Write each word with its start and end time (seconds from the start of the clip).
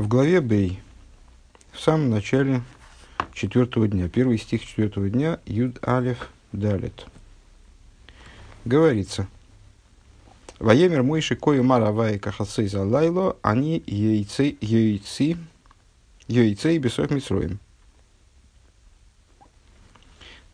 В 0.00 0.08
главе 0.08 0.40
Бей, 0.40 0.80
в 1.72 1.78
самом 1.78 2.08
начале 2.08 2.62
четвертого 3.34 3.86
дня, 3.86 4.08
первый 4.08 4.38
стих 4.38 4.64
четвертого 4.64 5.10
дня, 5.10 5.40
Юд 5.44 5.78
Алиф 5.86 6.30
Далит. 6.52 7.04
Говорится, 8.64 9.28
Ваемер 10.58 11.02
Мойши 11.02 11.36
Кою 11.36 11.64
Маравай 11.64 12.18
Кахасей 12.18 12.66
Залайло, 12.66 13.36
они 13.42 13.82
яйцы, 13.86 14.56
яйцы, 14.62 15.36
яйцы 16.28 16.76
и 16.76 16.78
бесов 16.78 17.10
Митсроем. 17.10 17.58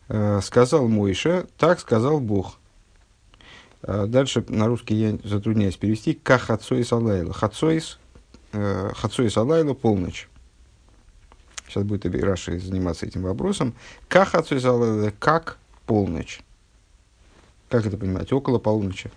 Э, 0.09 0.41
сказал 0.43 0.89
Мойша, 0.89 1.47
так 1.57 1.79
сказал 1.79 2.19
Бог. 2.19 2.59
Э, 3.83 4.07
дальше 4.07 4.43
на 4.49 4.67
русский 4.67 4.95
я 4.95 5.17
затрудняюсь 5.23 5.77
перевести. 5.77 6.15
Кахацоис 6.15 6.91
Алайла. 6.91 7.31
Хацоис, 7.31 7.97
э, 8.57 8.91
Хацоис 8.95 9.37
Алайла 9.37 9.73
полночь. 9.73 10.27
Сейчас 11.67 11.83
будет 11.83 12.05
Раши 12.05 12.59
заниматься 12.59 13.05
этим 13.05 13.23
вопросом. 13.23 13.73
Кахацоис 14.07 14.63
Алайла, 14.65 15.11
как 15.19 15.57
полночь. 15.85 16.39
Как 17.69 17.85
это 17.85 17.97
понимать? 17.97 18.31
Около 18.31 18.59
полуночи. 18.59 19.11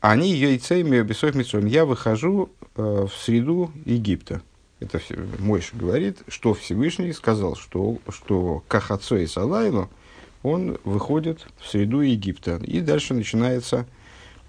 Они 0.00 0.34
яйцами 0.34 1.00
бесов 1.00 1.34
митцом. 1.34 1.64
Я 1.64 1.86
выхожу 1.86 2.50
в 2.74 3.08
среду 3.08 3.72
Египта. 3.86 4.42
Это 4.80 5.00
Мойша 5.38 5.74
говорит, 5.74 6.18
что 6.28 6.52
Всевышний 6.52 7.14
сказал, 7.14 7.56
что, 7.56 7.98
что 8.10 8.62
Кахацоис 8.68 9.38
Алайлу– 9.38 9.88
он 10.46 10.78
выходит 10.84 11.44
в 11.58 11.68
среду 11.68 12.00
Египта. 12.02 12.60
И 12.62 12.80
дальше 12.80 13.14
начинается 13.14 13.84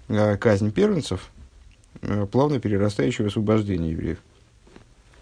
э, 0.06 0.36
казнь 0.36 0.70
первенцев, 0.70 1.28
э, 2.02 2.24
плавно 2.30 2.60
перерастающего 2.60 3.24
в 3.24 3.28
освобождение 3.28 3.90
евреев. 3.90 4.18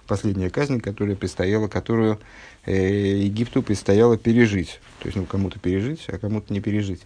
Последняя 0.06 0.51
казнь, 0.51 0.80
которая 0.80 1.16
предстояла, 1.16 1.69
которую 1.69 2.19
э, 2.64 3.16
Египту 3.19 3.62
предстояло 3.62 4.17
пережить. 4.17 4.80
То 5.00 5.06
есть, 5.08 5.17
ну, 5.17 5.25
кому-то 5.25 5.58
пережить, 5.58 6.05
а 6.08 6.19
кому-то 6.19 6.53
не 6.53 6.61
пережить. 6.61 7.03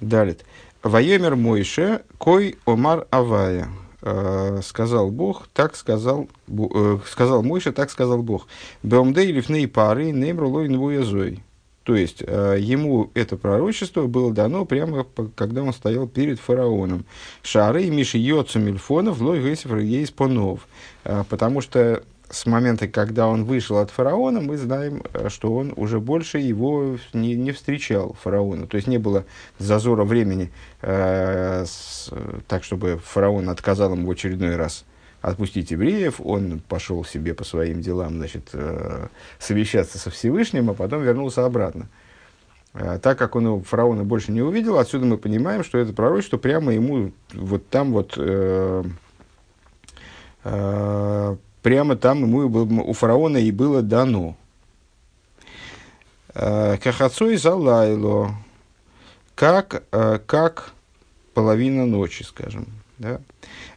Далее. 0.00 0.36
Ваемер 0.82 1.36
Мойше, 1.36 2.02
кой 2.18 2.56
Омар 2.66 3.06
Авая. 3.10 3.68
Э, 4.04 4.60
сказал 4.64 5.12
Бог, 5.12 5.46
так 5.52 5.76
сказал, 5.76 6.28
э, 6.48 6.98
сказал 7.06 7.44
Мойше, 7.44 7.70
так 7.70 7.88
сказал 7.88 8.22
Бог. 8.22 8.48
Беомдей 8.82 9.30
лифней 9.30 9.68
пары 9.68 10.10
неймрулой 10.10 10.68
нвуязой. 10.68 11.44
То 11.84 11.96
есть 11.96 12.22
э, 12.24 12.56
ему 12.60 13.10
это 13.14 13.36
пророчество 13.36 14.06
было 14.06 14.32
дано 14.32 14.64
прямо 14.64 15.04
когда 15.34 15.62
он 15.62 15.72
стоял 15.72 16.06
перед 16.06 16.38
фараоном. 16.38 17.04
Шары 17.42 17.90
Миши 17.90 18.18
Йоцу 18.18 18.60
Мильфонов, 18.60 19.20
Лой 19.20 19.42
Гесифр 19.42 19.78
Ейспонов. 19.78 20.68
Э, 21.04 21.24
потому 21.28 21.60
что 21.60 22.02
с 22.32 22.46
момента, 22.46 22.88
когда 22.88 23.26
он 23.26 23.44
вышел 23.44 23.76
от 23.78 23.90
фараона, 23.90 24.40
мы 24.40 24.56
знаем, 24.56 25.02
э, 25.12 25.28
что 25.28 25.54
он 25.54 25.72
уже 25.76 26.00
больше 26.00 26.38
его 26.38 26.96
не, 27.12 27.34
не 27.34 27.52
встречал, 27.52 28.16
фараона. 28.20 28.66
То 28.66 28.76
есть 28.76 28.88
не 28.88 28.98
было 28.98 29.24
зазора 29.58 30.04
времени, 30.04 30.50
э, 30.80 31.64
с, 31.66 32.10
так 32.48 32.64
чтобы 32.64 33.00
фараон 33.04 33.50
отказал 33.50 33.92
ему 33.92 34.08
в 34.08 34.10
очередной 34.10 34.56
раз 34.56 34.84
отпустить 35.22 35.70
евреев, 35.70 36.20
он 36.20 36.60
пошел 36.68 37.04
себе 37.04 37.32
по 37.32 37.44
своим 37.44 37.80
делам, 37.80 38.16
значит, 38.16 38.50
э, 38.52 39.06
совещаться 39.38 39.98
со 39.98 40.10
Всевышним, 40.10 40.70
а 40.70 40.74
потом 40.74 41.02
вернулся 41.02 41.46
обратно. 41.46 41.88
Э, 42.74 42.98
так 43.00 43.18
как 43.18 43.36
он 43.36 43.62
фараона 43.62 44.04
больше 44.04 44.32
не 44.32 44.42
увидел, 44.42 44.78
отсюда 44.78 45.06
мы 45.06 45.18
понимаем, 45.18 45.62
что 45.62 45.78
это 45.78 45.92
пророчество 45.92 46.38
прямо 46.38 46.72
ему 46.72 47.12
вот 47.32 47.68
там 47.68 47.92
вот, 47.92 48.14
э, 48.16 48.84
прямо 50.42 51.96
там 51.96 52.22
ему 52.22 52.82
у 52.88 52.92
фараона 52.92 53.36
и 53.36 53.52
было 53.52 53.82
дано. 53.82 54.36
Э, 56.34 56.78
כחצות 56.78 57.36
הלילה, 57.36 58.34
как, 59.34 59.84
как 60.26 60.72
половина 61.34 61.86
ночи, 61.86 62.22
скажем. 62.22 62.66
Да? 63.02 63.20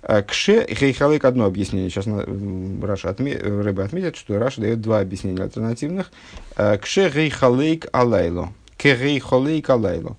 А, 0.03 0.21
כהחלק 0.21 1.25
одно 1.25 1.45
объяснение. 1.45 1.89
Сейчас 1.89 2.05
Раши 2.05 3.09
отме, 3.09 3.35
Рэбе 3.35 3.83
отметит, 3.83 4.15
что 4.17 4.37
Раши 4.37 4.61
дает 4.61 4.81
два 4.81 4.99
объяснения 4.99 5.41
альтернативных. 5.41 6.11
А, 6.55 6.77
Кше 6.77 7.09
Хейхалык 7.09 7.87
Алайло. 7.91 8.53
Ке 8.77 8.95
Хейхалык 8.95 9.67
Алайло. 9.67 10.15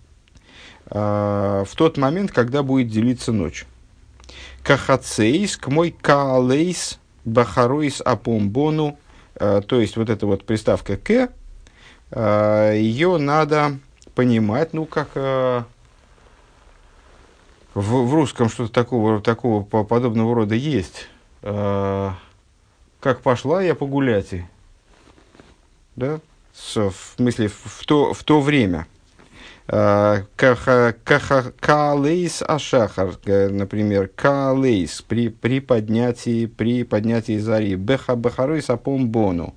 А, 0.86 1.64
в 1.64 1.74
тот 1.76 1.98
момент, 1.98 2.32
когда 2.32 2.64
будет 2.64 2.88
делиться 2.88 3.30
ночь. 3.30 3.64
Кахацейс 4.64 5.56
к 5.56 5.68
мой 5.68 5.92
каалейс 5.92 6.98
бахаруис 7.24 8.00
апомбону. 8.04 8.98
То 9.34 9.80
есть, 9.80 9.96
вот 9.96 10.10
эта 10.10 10.26
вот 10.26 10.44
приставка 10.44 10.96
к, 10.96 11.28
ее 12.74 13.18
надо 13.18 13.78
понимать, 14.14 14.72
ну, 14.72 14.86
как 14.86 15.10
в, 17.76 18.06
в 18.06 18.14
русском 18.14 18.48
что-то 18.48 18.72
такого, 18.72 19.20
такого 19.20 19.62
подобного 19.62 20.34
рода 20.34 20.54
есть. 20.54 21.08
Э, 21.42 22.12
как 23.00 23.20
пошла 23.20 23.62
я 23.62 23.74
погулять. 23.74 24.34
Да? 25.94 26.20
С, 26.54 26.76
в 26.76 27.14
смысле, 27.16 27.48
в 27.48 27.84
то, 27.84 28.14
в 28.14 28.24
то 28.24 28.40
время. 28.40 28.86
Э, 29.68 30.22
калейс 31.60 32.42
ашахар, 32.42 33.14
например, 33.26 34.08
калейс 34.08 35.02
при, 35.02 35.28
при 35.28 35.60
поднятии, 35.60 36.46
при 36.46 36.82
поднятии 36.82 37.36
зари. 37.36 37.74
Беха 37.74 38.16
бахарой 38.16 38.62
сапом 38.62 39.10
бону. 39.10 39.54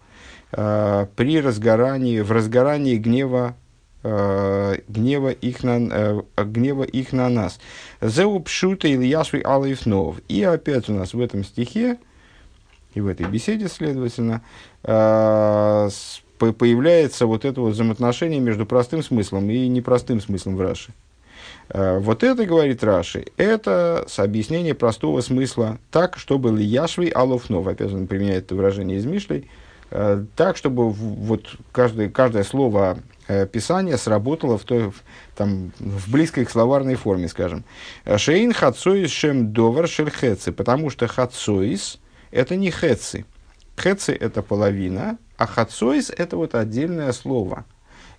Э, 0.51 1.07
при 1.15 1.39
разгорании, 1.39 2.19
в 2.19 2.33
разгорании 2.33 2.97
гнева 2.97 3.55
гнева 4.01 5.29
их 5.29 5.63
на, 5.63 5.77
э, 5.91 6.21
гнева 6.37 6.83
их 6.83 7.11
на 7.11 7.29
нас. 7.29 7.59
Зеупшута 8.01 8.87
или 8.87 9.05
яшви 9.05 9.41
алифнов. 9.43 10.21
И 10.29 10.41
опять 10.43 10.89
у 10.89 10.93
нас 10.93 11.13
в 11.13 11.19
этом 11.19 11.43
стихе, 11.43 11.97
и 12.93 13.01
в 13.01 13.07
этой 13.07 13.25
беседе, 13.27 13.67
следовательно, 13.67 14.41
э, 14.83 15.89
появляется 16.37 17.25
вот 17.25 17.43
это 17.43 17.59
вот 17.59 17.73
взаимоотношение 17.73 18.39
между 18.39 18.65
простым 18.65 19.03
смыслом 19.03 19.49
и 19.49 19.67
непростым 19.67 20.21
смыслом 20.21 20.55
в 20.55 20.61
Раши. 20.61 20.93
Вот 21.71 22.23
это, 22.23 22.45
говорит 22.45 22.83
Раши, 22.83 23.27
это 23.37 24.05
с 24.07 24.17
объяснения 24.17 24.73
простого 24.73 25.21
смысла 25.21 25.77
так, 25.91 26.17
чтобы 26.17 26.59
Яшви 26.61 27.11
Алофнов, 27.11 27.67
опять 27.67 27.93
он 27.93 28.07
применяет 28.07 28.45
это 28.45 28.55
выражение 28.55 28.97
из 28.97 29.05
Мишлей, 29.05 29.49
так, 29.91 30.57
чтобы 30.57 30.89
вот 30.89 31.57
каждое, 31.71 32.09
каждое 32.09 32.43
слово 32.43 32.97
Э, 32.97 33.18
Писание 33.51 33.97
сработало 33.97 34.57
в, 34.57 34.63
той, 34.63 34.91
там, 35.35 35.71
в 35.77 36.11
близкой 36.11 36.45
к 36.45 36.49
словарной 36.49 36.95
форме, 36.95 37.27
скажем. 37.27 37.63
Шейн 38.17 38.53
хацоис 38.53 39.11
шем 39.11 39.53
довар 39.53 39.87
шель 39.87 40.09
хеци, 40.09 40.51
потому 40.51 40.89
что 40.89 41.07
хацоис– 41.07 41.99
это 42.31 42.55
не 42.55 42.71
хеци. 42.71 43.25
Хеци– 43.77 44.13
это 44.19 44.41
половина, 44.41 45.19
а 45.37 45.45
хацоис– 45.45 46.09
это 46.17 46.37
вот 46.37 46.55
отдельное 46.55 47.11
слово. 47.11 47.65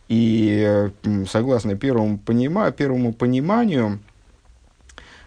И 0.06 0.90
согласно 1.28 1.74
первому, 1.74 2.16
понима, 2.18 2.70
первому 2.70 3.12
пониманию, 3.12 3.98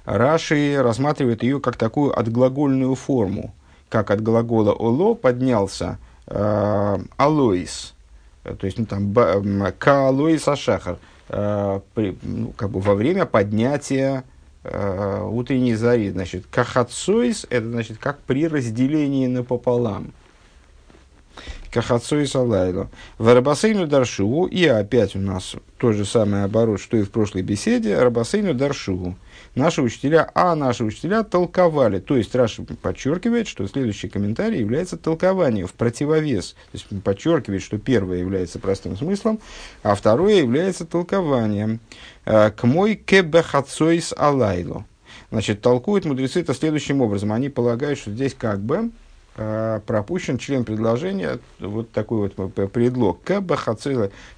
Раши 0.06 0.82
рассматривает 0.82 1.44
ее 1.44 1.60
как 1.60 1.76
такую 1.76 2.18
отглагольную 2.18 2.96
форму, 2.96 3.54
как 3.90 4.12
от 4.12 4.22
глагола 4.22 4.72
«оло» 4.72 5.14
поднялся 5.14 5.98
э, 6.28 6.98
«алоис», 7.18 7.94
Э, 7.96 8.03
то 8.44 8.66
есть, 8.66 8.78
ну, 8.78 8.86
там, 8.86 9.14
Каалой 9.80 10.38
Сашахар, 10.38 10.98
э, 11.30 11.80
ну, 11.96 12.54
как 12.58 12.70
бы 12.70 12.80
во 12.82 12.94
время 12.94 13.26
поднятия 13.26 14.26
э, 14.64 15.22
утренней 15.24 15.76
зари, 15.76 16.10
значит, 16.10 16.46
кахацойс, 16.52 17.46
это 17.50 17.70
значит, 17.70 17.98
как 17.98 18.20
при 18.20 18.48
разделении 18.48 19.28
напополам. 19.28 20.14
Кахацойс 21.72 22.36
алайло. 22.36 22.90
Варабасейну 23.18 23.88
даршуву, 23.88 24.46
и 24.46 24.66
опять 24.66 25.16
у 25.16 25.20
нас 25.20 25.56
тот 25.78 25.96
же 25.96 26.06
самый 26.06 26.44
оборот, 26.44 26.80
что 26.80 26.98
и 26.98 27.04
в 27.04 27.10
прошлой 27.10 27.42
беседе, 27.42 27.98
Рабасейну 27.98 28.54
даршуву 28.54 29.16
наши 29.56 29.82
учителя, 29.82 30.30
а 30.34 30.56
наши 30.56 30.84
учителя 30.84 31.24
толковали. 31.24 32.00
То 32.00 32.18
есть 32.18 32.34
Раша 32.36 32.64
подчеркивает, 32.64 33.48
что 33.48 33.68
следующий 33.68 34.10
комментарий 34.10 34.60
является 34.60 34.98
толкованием 34.98 35.68
в 35.68 35.74
противовес. 35.74 36.54
То 36.72 36.78
есть 36.78 37.04
подчеркивает, 37.04 37.62
что 37.62 37.78
первое 37.78 38.18
является 38.18 38.60
простым 38.60 38.98
смыслом, 38.98 39.40
а 39.84 39.96
второе 39.96 40.36
является 40.36 40.86
толкованием. 40.86 41.80
«Э, 42.26 42.52
к 42.52 42.64
мой 42.64 42.96
кебехацойс 42.96 44.14
алайло. 44.18 44.86
Значит, 45.30 45.62
толкуют 45.62 46.06
мудрецы 46.06 46.42
это 46.42 46.54
следующим 46.54 47.02
образом. 47.02 47.32
Они 47.34 47.50
полагают, 47.50 48.00
что 48.00 48.12
здесь 48.12 48.36
как 48.38 48.60
бы 48.60 48.92
э, 49.36 49.80
пропущен 49.86 50.38
член 50.38 50.64
предложения, 50.64 51.40
вот 51.60 51.92
такой 51.92 52.32
вот 52.38 52.72
предлог, 52.72 53.20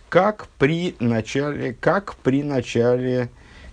как 0.10 0.48
при 0.58 0.96
начале, 1.00 1.74
как 1.80 2.16
при 2.16 2.44
начале 2.44 3.30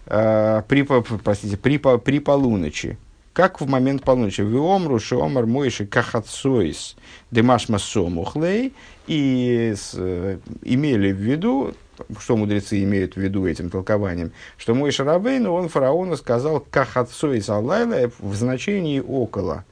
Э, 0.07 0.63
при, 0.69 0.83
простите, 0.83 1.57
при, 1.57 1.79
при 1.79 2.19
полуночи. 2.19 2.99
как 3.33 3.61
в 3.61 3.69
момент 3.69 4.03
полуночи. 4.03 4.43
Виомру 4.43 4.99
шиомар 4.99 5.47
мойши 5.47 5.87
кахацойс 5.87 6.97
демашма 7.31 7.79
сомухлей. 7.79 8.75
И 9.07 9.75
с, 9.77 9.95
э, 9.97 10.39
имели 10.63 11.13
в 11.13 11.17
виду, 11.17 11.75
что 12.19 12.37
мудрецы 12.37 12.83
имеют 12.83 13.15
в 13.15 13.21
виду 13.21 13.47
этим 13.47 13.71
толкованием, 13.71 14.33
что 14.57 14.75
мой 14.75 14.91
Шарабейн, 14.91 15.47
он 15.47 15.69
фараону 15.69 16.17
сказал 16.17 16.61
кахацойс 16.61 17.49
алайла 17.49 18.11
в 18.19 18.35
значении 18.35 19.01
около– 19.01 19.65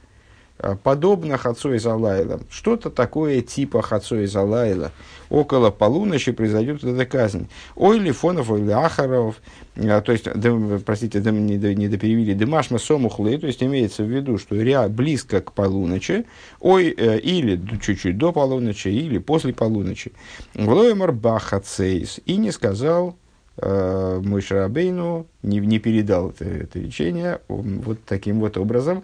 подобно 0.83 1.37
Хацой 1.37 1.79
Залайла. 1.79 2.39
Что-то 2.49 2.89
такое 2.89 3.41
типа 3.41 3.81
Хацой 3.81 4.27
Залайла. 4.27 4.91
Около 5.29 5.71
полуночи 5.71 6.33
произойдет 6.33 6.83
эта 6.83 7.05
казнь. 7.05 7.47
Ой 7.75 7.99
Лифонов, 7.99 8.51
ой 8.51 8.69
Ахаров, 8.71 9.41
э, 9.75 10.01
то 10.01 10.11
есть, 10.11 10.25
да, 10.33 10.79
простите, 10.85 11.21
да, 11.21 11.31
не, 11.31 11.55
не 11.57 11.87
доперевели, 11.87 12.33
Дымашма 12.33 12.79
Сомухлы, 12.79 13.37
то 13.37 13.47
есть 13.47 13.63
имеется 13.63 14.03
в 14.03 14.07
виду, 14.07 14.37
что 14.37 14.61
ря 14.61 14.89
близко 14.89 15.39
к 15.39 15.53
полуночи, 15.53 16.25
ой, 16.59 16.93
э, 16.97 17.19
или 17.19 17.59
чуть-чуть 17.81 18.17
до 18.17 18.33
полуночи, 18.33 18.89
или 18.89 19.19
после 19.19 19.53
полуночи. 19.53 20.11
Влоемар 20.53 21.13
Бахацейс, 21.13 22.19
и 22.25 22.35
не 22.35 22.51
сказал 22.51 23.15
э, 23.57 24.21
мой 24.23 24.41
Шарабейну 24.41 25.27
не, 25.43 25.59
не 25.59 25.79
передал 25.79 26.29
это, 26.29 26.45
это 26.45 26.79
речение 26.79 27.41
вот 27.47 27.99
таким 28.05 28.39
вот 28.39 28.57
образом, 28.57 29.03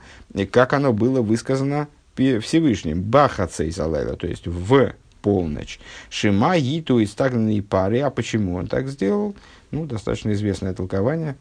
как 0.52 0.74
оно 0.74 0.94
было 0.94 1.22
высказано 1.22 1.88
Всевышним. 2.16 3.04
Бахацей 3.04 3.72
залайла, 3.72 4.16
то 4.16 4.28
есть 4.28 4.48
в 4.48 4.94
полночь. 5.22 5.80
Шима 6.10 6.56
йиту 6.56 7.00
из 7.00 7.12
стагнанной 7.12 7.62
пары. 7.62 8.00
А 8.00 8.10
почему 8.10 8.56
он 8.56 8.68
так 8.68 8.88
сделал? 8.88 9.36
Ну, 9.72 9.86
достаточно 9.86 10.32
известное 10.32 10.74
толкование. 10.74 11.36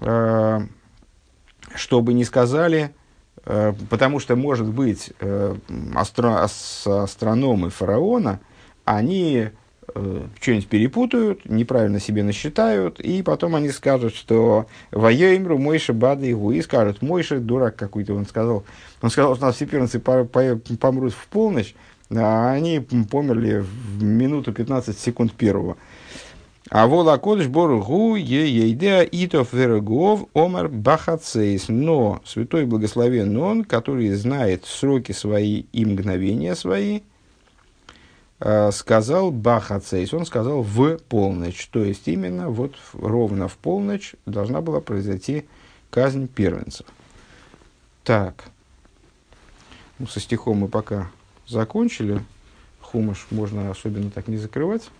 Э, 0.00 0.60
чтобы 1.74 2.12
не 2.12 2.24
сказали, 2.24 2.90
э, 3.44 3.72
потому 3.88 4.20
что, 4.20 4.36
может 4.36 4.66
быть, 4.66 5.12
астро, 5.94 6.44
астрономы 6.44 7.70
фараона, 7.70 8.40
они 8.84 9.50
что-нибудь 10.40 10.66
перепутают, 10.66 11.48
неправильно 11.48 12.00
себе 12.00 12.22
насчитают, 12.22 13.00
и 13.00 13.22
потом 13.22 13.54
они 13.54 13.70
скажут, 13.70 14.14
что 14.14 14.66
воемру 14.90 15.58
Мойша 15.58 15.92
Бада 15.92 16.30
Игу, 16.30 16.52
и 16.52 16.62
скажут, 16.62 17.02
Мойша 17.02 17.38
дурак 17.38 17.76
какой-то, 17.76 18.14
он 18.14 18.26
сказал, 18.26 18.64
он 19.02 19.10
сказал, 19.10 19.36
что 19.36 19.44
у 19.44 19.46
нас 19.48 19.56
все 19.56 19.66
первенцы 19.66 20.00
помрут 20.00 21.12
в 21.12 21.26
полночь, 21.28 21.74
а 22.10 22.52
они 22.52 22.80
померли 22.80 23.58
в 23.58 24.02
минуту 24.02 24.52
15 24.52 24.98
секунд 24.98 25.32
первого. 25.32 25.76
А 26.70 26.86
вола 26.86 27.18
кодыш 27.18 27.46
боргу 27.46 28.16
е 28.16 28.48
ейдеа 28.48 29.02
итов 29.02 29.52
верегов 29.52 30.26
омар 30.34 30.68
бахацейс. 30.68 31.66
Но 31.68 32.22
святой 32.24 32.64
благословен 32.64 33.36
он, 33.36 33.64
который 33.64 34.10
знает 34.12 34.64
сроки 34.64 35.12
свои 35.12 35.64
и 35.72 35.84
мгновения 35.84 36.54
свои– 36.54 37.02
Э, 37.13 37.13
сказал 38.40 39.30
Бахацейс, 39.30 40.12
он 40.12 40.26
сказал 40.26 40.62
в 40.62 40.98
полночь, 41.08 41.68
то 41.68 41.82
есть 41.82 42.08
именно 42.08 42.50
вот 42.50 42.74
ровно 42.92 43.48
в 43.48 43.56
полночь 43.56 44.14
должна 44.26 44.60
была 44.60 44.80
произойти 44.80 45.46
казнь 45.90 46.26
первенцев. 46.26 46.86
Так, 48.02 48.44
ну, 49.98 50.06
со 50.06 50.20
стихом 50.20 50.58
мы 50.58 50.68
пока 50.68 51.10
закончили, 51.46 52.22
хумаш 52.80 53.26
можно 53.30 53.70
особенно 53.70 54.10
так 54.10 54.28
не 54.28 54.36
закрывать. 54.36 54.90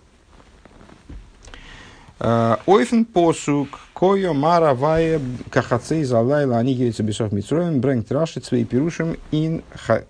Э, 2.19 2.57
Ойфен 2.65 3.05
посук, 3.05 3.79
кое 3.93 4.31
мара 4.31 4.73
вае 4.73 5.19
кахацей 5.49 6.03
залайла, 6.05 6.57
они 6.57 6.73
гелится 6.73 7.03
бесов 7.03 7.31
митроем, 7.31 7.81
брэнк 7.81 8.07
трашит 8.07 8.45
свои 8.45 8.63
пирушим 8.63 9.17
ин 9.31 9.63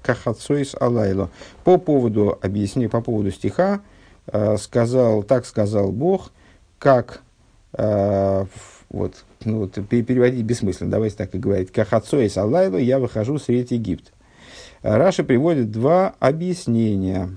кахацойс 0.03 0.75
алайло. 0.79 1.31
По 1.63 1.77
поводу 1.77 2.37
объяснения, 2.41 2.89
по 2.89 3.01
поводу 3.01 3.31
стиха, 3.31 3.81
э, 4.27 4.57
сказал, 4.57 5.23
так 5.23 5.45
сказал 5.47 5.91
Бог, 5.91 6.31
как, 6.77 7.21
э, 7.73 8.45
вот, 8.89 9.25
ну, 9.43 9.67
переводить 9.67 10.45
бессмысленно, 10.45 10.91
давайте 10.91 11.15
так 11.15 11.33
и 11.33 11.39
говорить, 11.39 11.71
кахацойс 11.71 12.37
алайло, 12.37 12.77
я 12.77 12.99
выхожу 12.99 13.39
средь 13.39 13.71
Египта. 13.71 14.11
Раша 14.83 15.23
приводит 15.23 15.71
два 15.71 16.13
объяснения 16.19 17.31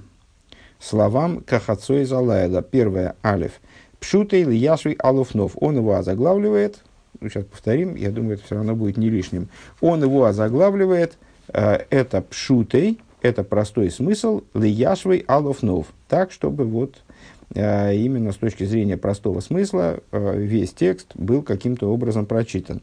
словам 0.79 1.41
кахацойс 1.41 2.12
алайла. 2.12 2.61
Первое, 2.61 3.17
алиф– 3.25 3.53
Пшутей 4.00 4.45
Яшвей 4.56 4.95
Алуфнов. 4.95 5.53
Он 5.56 5.77
его 5.77 5.95
озаглавливает, 5.95 6.83
ну, 7.21 7.29
сейчас 7.29 7.45
повторим, 7.45 7.97
я 7.97 8.11
думаю, 8.11 8.35
это 8.35 8.45
все 8.45 8.55
равно 8.56 8.75
будет 8.75 8.97
не 8.97 9.11
лишним. 9.11 9.49
Он 9.81 10.03
его 10.03 10.25
озаглавливает, 10.25 11.19
э, 11.49 11.85
это 11.91 12.23
Пшутей, 12.23 13.00
это 13.23 13.43
простой 13.43 13.91
смысл, 13.91 14.43
Лияшвей 14.55 15.25
Алуфнов. 15.27 15.87
Так, 16.09 16.31
чтобы 16.31 16.65
вот 16.65 17.03
э, 17.55 17.97
именно 17.97 18.33
с 18.33 18.37
точки 18.37 18.65
зрения 18.65 18.97
простого 18.97 19.41
смысла 19.41 19.99
э, 20.12 20.39
весь 20.39 20.73
текст 20.73 21.15
был 21.15 21.43
каким-то 21.43 21.93
образом 21.93 22.27
прочитан. 22.27 22.83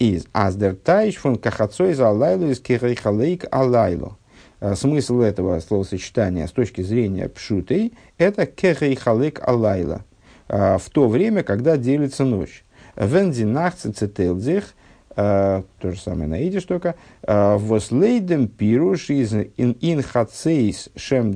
Из 0.00 0.26
Аздертайш 0.32 1.14
фон 1.14 1.36
Кахацой 1.36 1.94
за 1.94 2.08
Алайлу 2.08 2.50
из 2.50 2.58
Кирейхалейк 2.58 3.46
Алайлу. 3.52 4.18
Э, 4.60 4.74
смысл 4.74 5.20
этого 5.20 5.58
словосочетания 5.60 6.46
с 6.46 6.52
точки 6.52 6.82
зрения 6.82 7.28
пшутой– 7.28 7.94
это 8.18 8.46
кехейхалек 8.46 9.40
алайла, 9.46 10.04
э, 10.48 10.76
в 10.78 10.90
то 10.90 11.08
время, 11.08 11.42
когда 11.42 11.76
делится 11.76 12.24
ночь. 12.24 12.64
Вензинахцы 12.96 13.90
цетелдзих, 13.92 14.74
э, 15.16 15.62
то 15.78 15.90
же 15.90 15.98
самое 15.98 16.28
на 16.28 16.40
идиш 16.42 16.64
только, 16.64 16.94
вослейдем 17.22 18.48
пируш 18.48 19.10
из 19.10 19.32
инхацейс 19.56 20.90
шем 20.94 21.34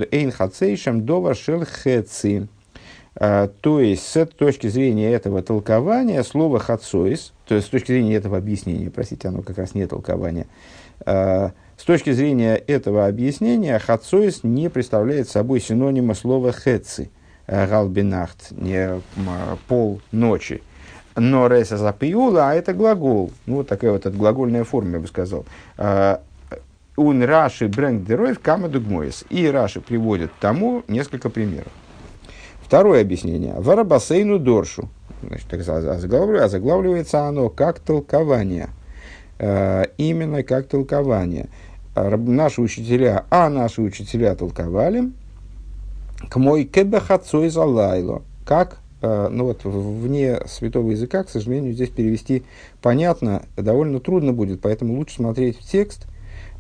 шем 0.77 1.07
дова 1.07 1.35
шел 1.35 1.65
хеци. 1.65 2.49
То 3.17 3.81
есть, 3.81 4.09
с 4.09 4.27
точки 4.27 4.67
зрения 4.67 5.13
этого 5.13 5.41
толкования, 5.41 6.25
слово 6.25 6.59
хацоис, 6.59 7.33
то 7.47 7.55
есть 7.55 7.69
с 7.69 7.71
точки 7.71 7.93
зрения 7.93 8.17
этого 8.17 8.37
объяснения, 8.37 8.91
простите, 8.91 9.29
оно 9.29 9.43
как 9.43 9.57
раз 9.57 9.77
не 9.77 9.87
толкование, 9.87 10.49
с 11.77 11.85
точки 11.85 12.13
зрения 12.13 12.55
этого 12.55 13.07
объяснения, 13.07 13.79
хацоис 13.79 14.45
не 14.45 14.71
представляет 14.71 15.29
собой 15.29 15.61
синонима 15.61 16.15
слова 16.15 16.53
хеци, 16.53 17.11
э, 17.47 17.67
галбинахт, 17.67 18.53
не 18.53 19.01
пол 19.69 20.01
ночи. 20.13 20.63
Но 21.17 21.47
реса 21.47 21.77
запиула, 21.77 22.51
а 22.51 22.55
это 22.55 22.73
глагол. 22.73 23.33
Ну, 23.47 23.57
вот 23.57 23.69
такая 23.69 23.93
вот 23.93 24.07
глагольная 24.07 24.65
форма, 24.65 24.95
я 24.95 24.99
бы 25.01 25.07
сказал. 25.07 25.45
Э, 25.77 26.19
ун 26.97 27.23
Раши 27.23 27.69
брэнк 27.69 28.07
деройв 28.07 28.41
кама 28.41 28.69
дугмоис. 28.69 29.25
И 29.31 29.47
Раши 29.47 29.81
приводит 29.81 30.31
тому 30.41 30.83
несколько 30.89 31.31
примеров. 31.31 31.73
Второе 32.63 33.01
объяснение. 33.01 33.55
Варабасейну 33.57 34.39
доршу. 34.39 34.89
Значит, 35.23 35.53
озаглавливается 35.69 37.23
оно 37.23 37.49
как 37.49 37.79
толкование. 37.79 38.71
Э, 39.39 39.85
именно 39.99 40.43
как 40.43 40.69
толкование 40.69 41.49
наши 41.95 42.61
учителя, 42.61 43.25
а 43.31 43.49
наши 43.49 43.83
учителя 43.83 44.35
толковали 44.35 45.11
к 46.29 46.37
мой 46.37 46.65
кебахацой 46.65 47.49
залайло, 47.49 48.23
как 48.45 48.79
э, 49.03 49.29
ну 49.31 49.45
вот 49.45 49.65
вне 49.65 50.41
святого 50.47 50.91
языка, 50.91 51.25
к 51.25 51.31
сожалению, 51.31 51.73
здесь 51.73 51.91
перевести 51.91 52.45
понятно 52.83 53.43
довольно 53.57 54.01
трудно 54.01 54.33
будет, 54.33 54.61
поэтому 54.61 54.95
лучше 54.95 55.17
смотреть 55.17 55.59
в 55.59 55.71
текст. 55.71 56.07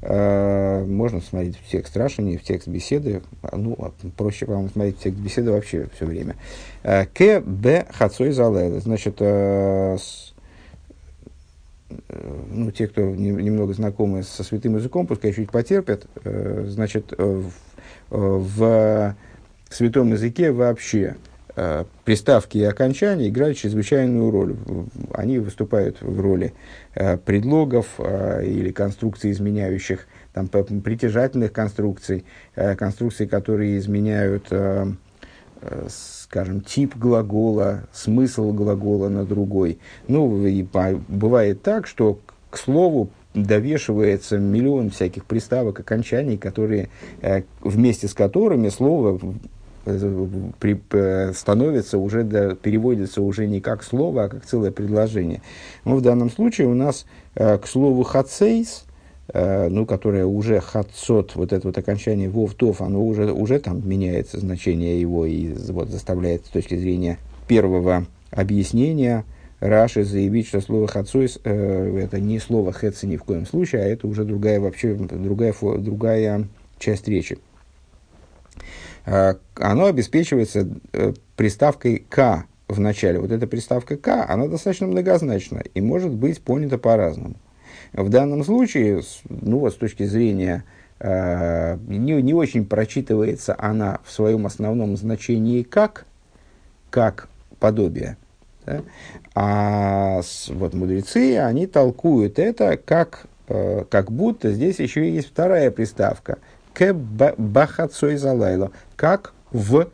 Э, 0.02 0.84
можно 0.84 1.20
смотреть 1.20 1.56
в 1.56 1.70
текст 1.70 1.96
Рашини, 1.96 2.36
в 2.36 2.42
текст 2.42 2.68
беседы. 2.68 3.22
Ну, 3.52 3.74
а 3.78 3.92
проще, 4.16 4.44
по-моему, 4.44 4.68
смотреть 4.68 4.98
в 4.98 5.02
текст 5.02 5.18
беседы 5.18 5.50
вообще 5.50 5.88
все 5.94 6.04
время. 6.04 6.36
К 6.82 7.40
б 7.40 7.86
хацой 7.90 8.32
залайла. 8.32 8.80
Значит, 8.80 9.16
Э, 9.20 9.96
ну, 12.50 12.70
те, 12.70 12.86
кто 12.88 13.02
не, 13.02 13.30
немного 13.30 13.72
знакомы 13.72 14.22
со 14.22 14.44
святым 14.44 14.76
языком, 14.76 15.06
пускай 15.06 15.32
чуть 15.32 15.50
потерпят, 15.50 16.06
э, 16.24 16.64
значит, 16.68 17.12
э, 17.16 17.42
в, 18.10 18.10
в 18.10 19.16
святом 19.70 20.12
языке 20.12 20.52
вообще 20.52 21.16
приставки 22.04 22.58
и 22.58 22.64
окончания 22.64 23.28
играют 23.28 23.56
чрезвычайную 23.56 24.28
роль. 24.28 24.56
Они 25.12 25.38
выступают 25.38 26.02
в 26.02 26.20
роли 26.20 26.52
предлогов 26.94 28.00
или 28.00 28.72
конструкций, 28.72 29.30
изменяющих, 29.30 30.08
там, 30.32 30.48
притяжательных 30.48 31.52
конструкций, 31.52 32.24
конструкций, 32.56 33.28
которые 33.28 33.78
изменяют 33.78 34.52
скажем, 36.34 36.62
тип 36.62 36.96
глагола, 36.96 37.84
смысл 37.92 38.50
глагола 38.52 39.08
на 39.08 39.24
другой. 39.24 39.78
Ну, 40.08 40.44
и 40.44 40.66
бывает 41.06 41.62
так, 41.62 41.86
что 41.86 42.18
к 42.50 42.58
слову 42.58 43.08
довешивается 43.34 44.38
миллион 44.38 44.90
всяких 44.90 45.26
приставок, 45.26 45.78
окончаний, 45.78 46.36
которые, 46.36 46.88
э, 47.22 47.42
вместе 47.60 48.08
с 48.08 48.14
которыми 48.14 48.68
слово 48.68 49.20
при, 50.58 51.32
становится 51.34 51.98
уже, 51.98 52.24
да, 52.24 52.56
переводится 52.56 53.22
уже 53.22 53.46
не 53.46 53.60
как 53.60 53.84
слово, 53.84 54.24
а 54.24 54.28
как 54.28 54.44
целое 54.44 54.72
предложение. 54.72 55.40
Но 55.84 55.94
в 55.94 56.02
данном 56.02 56.30
случае 56.30 56.66
у 56.66 56.74
нас 56.74 57.06
к 57.36 57.62
слову 57.64 58.02
«хацейс», 58.02 58.86
ну, 59.32 59.86
которое 59.86 60.26
уже 60.26 60.60
хатсот, 60.60 61.34
вот 61.34 61.52
это 61.52 61.68
вот 61.68 61.78
окончание 61.78 62.28
вовтов, 62.28 62.82
оно 62.82 63.02
уже, 63.02 63.32
уже 63.32 63.58
там 63.58 63.88
меняется 63.88 64.38
значение 64.38 65.00
его 65.00 65.24
и 65.24 65.54
вот, 65.70 65.88
заставляет 65.88 66.44
с 66.44 66.50
точки 66.50 66.76
зрения 66.76 67.18
первого 67.48 68.06
объяснения 68.30 69.24
Раши 69.60 70.04
заявить, 70.04 70.48
что 70.48 70.60
слово 70.60 70.86
хацойс 70.86 71.38
э, 71.42 71.98
это 72.02 72.20
не 72.20 72.38
слово 72.38 72.72
хэци 72.72 73.06
ни 73.06 73.16
в 73.16 73.24
коем 73.24 73.46
случае, 73.46 73.82
а 73.82 73.86
это 73.86 74.06
уже 74.06 74.24
другая 74.24 74.60
вообще 74.60 74.94
другая, 74.94 75.54
другая 75.78 76.48
часть 76.78 77.08
речи. 77.08 77.38
Э, 79.06 79.36
оно 79.54 79.86
обеспечивается 79.86 80.68
э, 80.92 81.14
приставкой 81.36 82.04
к 82.08 82.44
в 82.68 82.78
начале. 82.78 83.18
Вот 83.18 83.30
эта 83.30 83.46
приставка 83.46 83.96
к, 83.96 84.26
она 84.26 84.48
достаточно 84.48 84.86
многозначна 84.86 85.62
и 85.72 85.80
может 85.80 86.12
быть 86.12 86.42
понята 86.42 86.76
по-разному. 86.76 87.36
В 87.94 88.08
данном 88.08 88.42
случае, 88.44 89.02
ну 89.28 89.70
с 89.70 89.74
точки 89.74 90.02
зрения 90.04 90.64
э, 90.98 91.76
не, 91.86 92.20
не 92.22 92.34
очень 92.34 92.66
прочитывается 92.66 93.54
она 93.56 94.00
в 94.04 94.10
своем 94.10 94.46
основном 94.46 94.96
значении 94.96 95.62
как, 95.62 96.04
как 96.90 97.28
подобие. 97.60 98.16
Да? 98.66 98.82
А 99.36 100.22
с, 100.22 100.48
вот 100.48 100.74
мудрецы, 100.74 101.38
они 101.38 101.68
толкуют 101.68 102.40
это 102.40 102.76
как, 102.76 103.26
э, 103.46 103.84
как 103.88 104.10
будто 104.10 104.52
здесь 104.52 104.80
еще 104.80 105.08
есть 105.08 105.28
вторая 105.28 105.70
приставка. 105.70 106.38
К 106.72 106.92
бахацой 106.92 108.16
залайло. 108.16 108.72
Как 108.96 109.34
в 109.52 109.88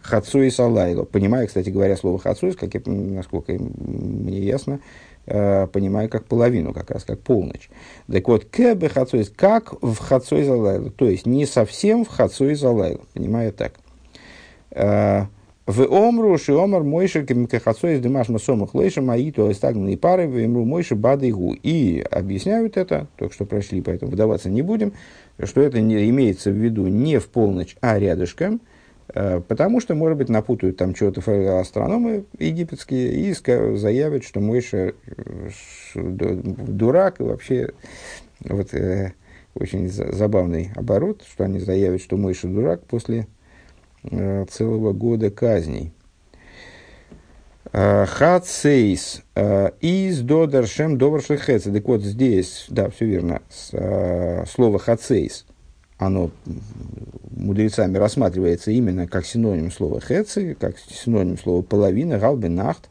хацой 0.00 0.50
салайло. 0.50 1.04
Понимаю, 1.04 1.46
кстати 1.46 1.68
говоря, 1.68 1.96
слово 1.96 2.18
хацой, 2.18 2.52
как 2.52 2.86
насколько 2.86 3.52
мне 3.52 4.40
ясно, 4.40 4.80
понимаю 5.26 6.08
как 6.08 6.26
половину, 6.26 6.72
как 6.72 6.90
раз 6.90 7.04
как 7.04 7.20
полночь. 7.20 7.70
Так 8.10 8.28
вот, 8.28 8.44
к 8.44 8.74
бахацой, 8.74 9.24
как 9.24 9.74
в 9.82 9.96
хацой 9.96 10.44
залайло. 10.44 10.90
То 10.90 11.08
есть, 11.08 11.26
не 11.26 11.46
совсем 11.46 12.04
в 12.04 12.08
хацой 12.08 12.54
залайло. 12.54 13.00
Понимаю 13.14 13.52
так. 13.52 13.74
Э, 14.70 15.26
в 15.66 15.82
омру 15.90 16.36
ши 16.36 16.52
омар 16.52 16.82
мойши 16.82 17.24
кахацой 17.24 17.94
из 17.94 18.00
дымашма 18.00 18.38
сомах 18.38 18.74
лейша 18.74 19.00
маиту 19.00 19.52
стагнанные 19.54 19.96
пары 19.96 20.28
в 20.28 20.36
омру 20.36 20.66
мойши 20.66 20.94
бады 20.94 21.32
гу. 21.32 21.54
И 21.54 22.04
объясняют 22.10 22.76
это, 22.76 23.06
только 23.16 23.34
что 23.34 23.46
прошли, 23.46 23.80
поэтому 23.80 24.12
вдаваться 24.12 24.50
не 24.50 24.60
будем, 24.60 24.92
что 25.42 25.62
это 25.62 25.80
не, 25.80 26.10
имеется 26.10 26.50
в 26.50 26.54
виду 26.54 26.86
не 26.88 27.18
в 27.18 27.28
полночь, 27.28 27.76
а 27.80 27.98
рядышком, 27.98 28.56
э, 28.56 28.73
потому 29.06 29.80
что, 29.80 29.94
может 29.94 30.18
быть, 30.18 30.28
напутают 30.28 30.76
там 30.76 30.94
что-то 30.94 31.58
астрономы 31.60 32.24
египетские 32.38 33.12
и 33.12 33.34
заявят, 33.76 34.24
что 34.24 34.40
Мойша 34.40 34.94
э, 35.06 35.50
дурак 35.94 37.20
и 37.20 37.24
вообще 37.24 37.70
вот, 38.40 38.72
э, 38.74 39.12
очень 39.54 39.88
забавный 39.88 40.70
оборот, 40.74 41.22
что 41.30 41.44
они 41.44 41.58
заявят, 41.58 42.02
что 42.02 42.16
Мойша 42.16 42.48
дурак 42.48 42.84
после 42.86 43.26
Э, 44.10 44.44
целого 44.50 44.92
года 44.92 45.30
казней. 45.30 45.92
Э, 47.72 48.04
חצות 48.04 49.22
э, 49.34 49.70
איז 49.80 50.20
דאָ 50.20 50.46
דער 50.46 50.72
שם 50.72 50.98
דבר 50.98 51.18
של 51.18 51.38
חצי. 51.38 51.72
Так 51.72 51.86
вот 51.86 52.02
здесь, 52.02 52.66
да, 52.68 52.90
все 52.90 53.06
верно, 53.06 53.40
слово 54.46 54.78
хацейс, 54.78 55.46
оно 55.96 56.30
мудрецами 57.44 57.98
рассматривается 57.98 58.70
именно 58.70 59.06
как 59.06 59.24
синоним 59.26 59.70
слова 59.70 60.00
хецы, 60.00 60.56
как 60.58 60.76
синоним 60.78 61.38
слова 61.38 61.62
половина, 61.62 62.18
האַלבע 62.18 62.50
נאַכט, 62.50 62.88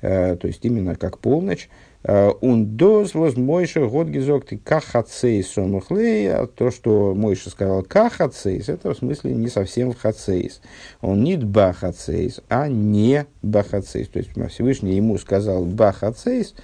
то 0.00 0.38
есть 0.42 0.64
именно 0.64 0.96
как 0.96 1.18
полночь. 1.18 1.68
און 2.02 2.76
דאָס 2.76 3.12
וואָס 3.12 3.36
משה 3.36 3.86
האָט 3.86 4.08
געזאָגט 4.08 4.46
כחצות 4.46 4.56
סמוך 4.56 5.48
לו, 5.48 6.32
а 6.32 6.46
то, 6.46 6.70
что 6.70 7.14
Мойша 7.14 7.50
сказал 7.50 7.82
כחצות, 7.82 8.70
это 8.70 8.94
в 8.94 8.96
смысле 8.96 9.32
не 9.32 9.48
совсем 9.48 9.92
в 9.92 9.98
хацейс. 9.98 10.62
Он 11.02 11.22
не 11.22 11.36
бахацейс, 11.36 12.40
а 12.48 12.68
не 12.68 13.26
бахацейс. 13.42 14.08
То 14.08 14.18
есть 14.18 14.30
Всевышний 14.50 14.96
ему 14.96 15.18
сказал 15.18 15.66
бахацейс 15.66 16.54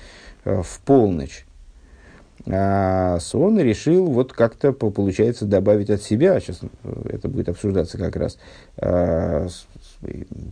э, 0.47 0.63
в 0.63 0.81
полночь. 0.87 1.46
А 2.49 3.19
он 3.33 3.59
решил 3.59 4.07
вот 4.07 4.33
как-то, 4.33 4.73
получается, 4.73 5.47
добавить 5.47 5.91
от 5.91 6.03
себя, 6.03 6.39
сейчас 6.39 6.61
э, 6.85 7.11
это 7.15 7.29
будет 7.29 7.49
обсуждаться 7.49 7.99
как 7.99 8.15
раз, 8.15 8.39
а, 8.79 9.49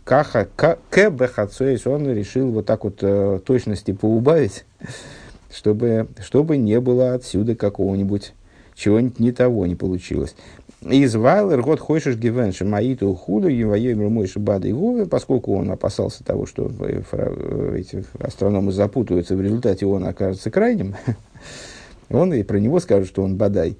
Каха, 0.03 0.47
к 0.55 1.09
бехацуэйс, 1.09 1.87
он 1.87 2.11
решил 2.11 2.51
вот 2.51 2.65
так 2.65 2.83
вот 2.83 2.99
э, 3.01 3.39
точности 3.45 3.93
поубавить, 3.93 4.65
чтобы, 5.53 6.07
чтобы 6.19 6.57
не 6.57 6.81
было 6.81 7.13
отсюда 7.13 7.55
какого-нибудь, 7.55 8.33
чего-нибудь 8.75 9.19
не 9.19 9.31
того 9.31 9.65
не 9.65 9.75
получилось. 9.75 10.35
Из 10.81 11.15
Вайлер 11.15 11.61
год 11.61 11.79
хочешь 11.79 12.15
гивенши 12.15 12.65
маиту 12.65 13.13
худу 13.15 13.47
евоем 13.47 14.11
мойши 14.11 14.39
бады 14.39 14.69
и 14.69 15.05
поскольку 15.05 15.55
он 15.55 15.71
опасался 15.71 16.23
того, 16.23 16.45
что 16.45 16.69
э, 16.79 17.75
эти 17.77 18.03
астрономы 18.19 18.73
запутаются, 18.73 19.35
в 19.35 19.41
результате 19.41 19.85
он 19.85 20.05
окажется 20.05 20.51
крайним, 20.51 20.95
он 22.09 22.33
и 22.33 22.43
про 22.43 22.59
него 22.59 22.79
скажет, 22.79 23.07
что 23.07 23.23
он 23.23 23.35
бадай. 23.35 23.77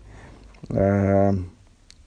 А, 0.69 1.33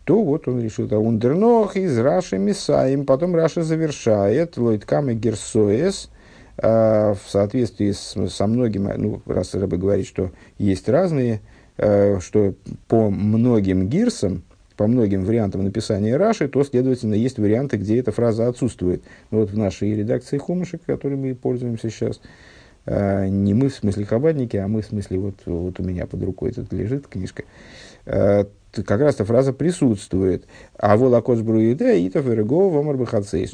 то 0.09 0.23
вот 0.23 0.49
он 0.49 0.63
решил, 0.63 0.87
да, 0.87 0.99
ундернох 0.99 1.77
из 1.77 1.99
Раши 1.99 2.39
Мисаим, 2.39 3.05
потом 3.05 3.35
Раша 3.35 3.63
завершает, 3.63 4.57
Лойткам 4.57 5.11
и 5.11 5.15
Герсоэс, 5.15 6.09
э, 6.57 7.13
в 7.13 7.31
соответствии 7.31 7.93
с, 7.93 8.17
со 8.31 8.47
многими, 8.47 8.95
ну, 8.97 9.21
раз 9.27 9.55
Рэбе 9.55 9.77
говорит, 9.77 10.07
что 10.07 10.31
есть 10.57 10.89
разные, 10.89 11.43
э, 11.77 12.21
что 12.21 12.55
по 12.87 13.11
многим 13.11 13.89
гирсам, 13.89 14.45
по 14.79 14.87
многим 14.87 15.25
вариантам 15.25 15.65
написания 15.65 16.17
Раши, 16.17 16.49
то, 16.49 16.65
следовательно, 16.65 17.13
есть 17.13 17.39
варианты, 17.39 17.77
где 17.77 17.99
эта 17.99 18.11
фраза 18.11 18.49
отсутствует. 18.49 19.03
Ну, 19.31 19.41
вот 19.41 19.51
в 19.51 19.59
нашей 19.59 19.95
редакции 19.95 20.39
Хумышек, 20.39 20.81
которой 20.87 21.17
мы 21.17 21.35
пользуемся 21.35 21.91
сейчас, 21.91 22.23
не 22.91 23.55
мы 23.55 23.69
в 23.69 23.75
смысле 23.75 24.07
хабадники, 24.07 24.57
а 24.57 24.67
мы 24.69 24.83
в 24.83 24.87
смысле, 24.87 25.19
вот, 25.19 25.35
вот 25.45 25.79
у 25.79 25.83
меня 25.83 26.07
под 26.07 26.23
рукой 26.23 26.53
тут 26.53 26.73
лежит 26.73 27.07
книжка, 27.07 27.45
э, 28.07 28.45
как 28.73 29.01
раз 29.01 29.17
эта 29.17 29.25
фраза 29.25 29.53
присутствует. 29.53 30.47
А 30.79 30.97
волокос 30.97 31.41
бруиде 31.41 32.07
итов 32.07 32.27
и 32.27 32.41
вомар 32.41 32.97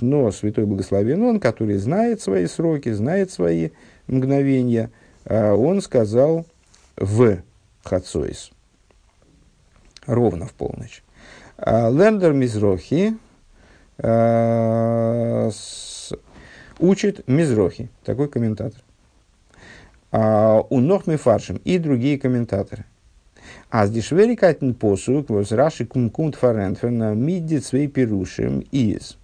Но 0.00 0.30
святой 0.30 0.66
благословен 0.66 1.22
он, 1.22 1.40
который 1.40 1.76
знает 1.76 2.20
свои 2.20 2.46
сроки, 2.46 2.92
знает 2.92 3.30
свои 3.30 3.70
мгновения, 4.06 4.90
а 5.24 5.54
он 5.54 5.80
сказал 5.80 6.46
в 6.96 7.38
хацойс. 7.82 8.50
Ровно 10.06 10.46
в 10.46 10.52
полночь. 10.52 11.02
А 11.56 11.90
Лендер 11.90 12.32
Мизрохи 12.32 13.16
а, 13.98 15.50
учит 16.78 17.26
Мизрохи, 17.28 17.88
такой 18.04 18.28
комментатор. 18.28 18.80
У 20.14 20.80
Нохми 20.80 21.16
Фаршем 21.16 21.56
и 21.64 21.78
другие 21.78 22.18
комментаторы. 22.18 22.84
А 23.70 23.86
с 23.86 23.90
дешверикатен 23.90 24.74
посук, 24.74 25.30
воз 25.30 25.50
раши 25.50 25.84
кумкунт 25.84 26.36
фарентфен, 26.36 27.18
мидит 27.18 27.64
свои 27.64 27.88
пирушим 27.88 28.60
из. 28.70 29.18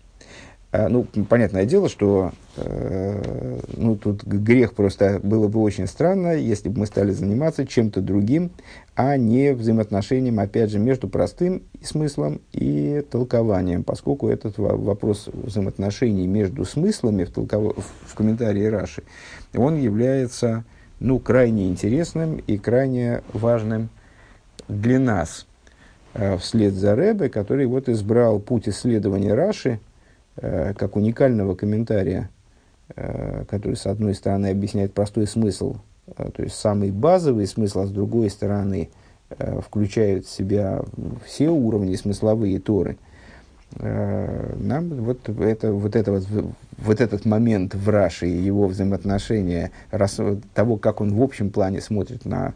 Э, 0.73 0.89
ну, 0.89 1.05
понятное 1.29 1.65
дело, 1.65 1.89
что 1.89 2.33
э, 2.57 3.59
ну, 3.77 3.97
тут 3.97 4.25
грех 4.25 4.75
просто 4.75 5.21
было 5.23 5.49
бы 5.49 5.61
очень 5.61 5.87
странно, 5.87 6.37
если 6.37 6.69
бы 6.69 6.81
мы 6.81 6.87
стали 6.87 7.11
заниматься 7.11 7.67
чем-то 7.67 8.01
другим, 8.01 8.51
а 8.95 9.17
не 9.17 9.53
взаимоотношением, 9.53 10.39
опять 10.39 10.71
же, 10.71 10.79
между 10.79 11.09
простым 11.09 11.63
смыслом 11.83 12.41
и 12.53 13.05
толкованием, 13.11 13.83
поскольку 13.83 14.29
этот 14.29 14.59
вопрос 14.59 15.29
взаимоотношений 15.33 16.27
между 16.29 16.65
смыслами 16.65 17.25
в, 17.25 17.31
толков... 17.31 17.77
в 18.07 18.15
комментарии 18.15 18.65
Раши, 18.65 19.03
он 19.55 19.77
является 19.77 20.65
ну, 21.01 21.19
крайне 21.19 21.69
интересным 21.69 22.37
и 22.47 22.59
крайне 22.59 23.23
важным 23.33 23.89
для 24.69 25.01
нас 25.01 25.47
э, 26.15 26.37
вслед 26.37 26.75
за 26.75 26.95
Рэбе, 26.95 27.31
который 27.31 27.67
вот 27.67 27.89
избрал 27.89 28.39
путь 28.39 28.69
исследования 28.69 29.35
Раши 29.35 29.81
э, 30.37 30.75
как 30.75 30.97
уникального 30.97 31.55
комментария, 31.55 32.31
э, 32.95 33.45
который, 33.49 33.77
с 33.77 33.87
одной 33.87 34.15
стороны, 34.15 34.49
объясняет 34.49 34.93
простой 34.93 35.27
смысл, 35.27 35.77
то 36.17 36.43
есть 36.43 36.57
самый 36.57 36.91
базовый 36.91 37.47
смысл, 37.47 37.81
а 37.81 37.87
с 37.87 37.91
другой 37.91 38.31
стороны, 38.31 38.91
включает 39.65 40.27
в 40.27 40.31
себя 40.31 40.83
все 41.25 41.51
уровни 41.51 41.95
смысловые 41.95 42.59
Торы. 42.59 42.99
Нам 43.79 44.89
вот, 44.89 45.29
это, 45.29 45.73
вот, 45.73 45.95
это 45.95 46.13
вот, 46.13 46.27
вот 46.79 47.01
этот 47.01 47.25
момент 47.25 47.75
в 47.75 47.89
Раши, 47.89 48.27
его 48.27 48.67
взаимоотношения, 48.67 49.71
раз, 49.93 50.19
того, 50.55 50.77
как 50.77 51.01
он 51.01 51.15
в 51.15 51.23
общем 51.23 51.51
плане 51.51 51.81
смотрит 51.81 52.25
на 52.25 52.55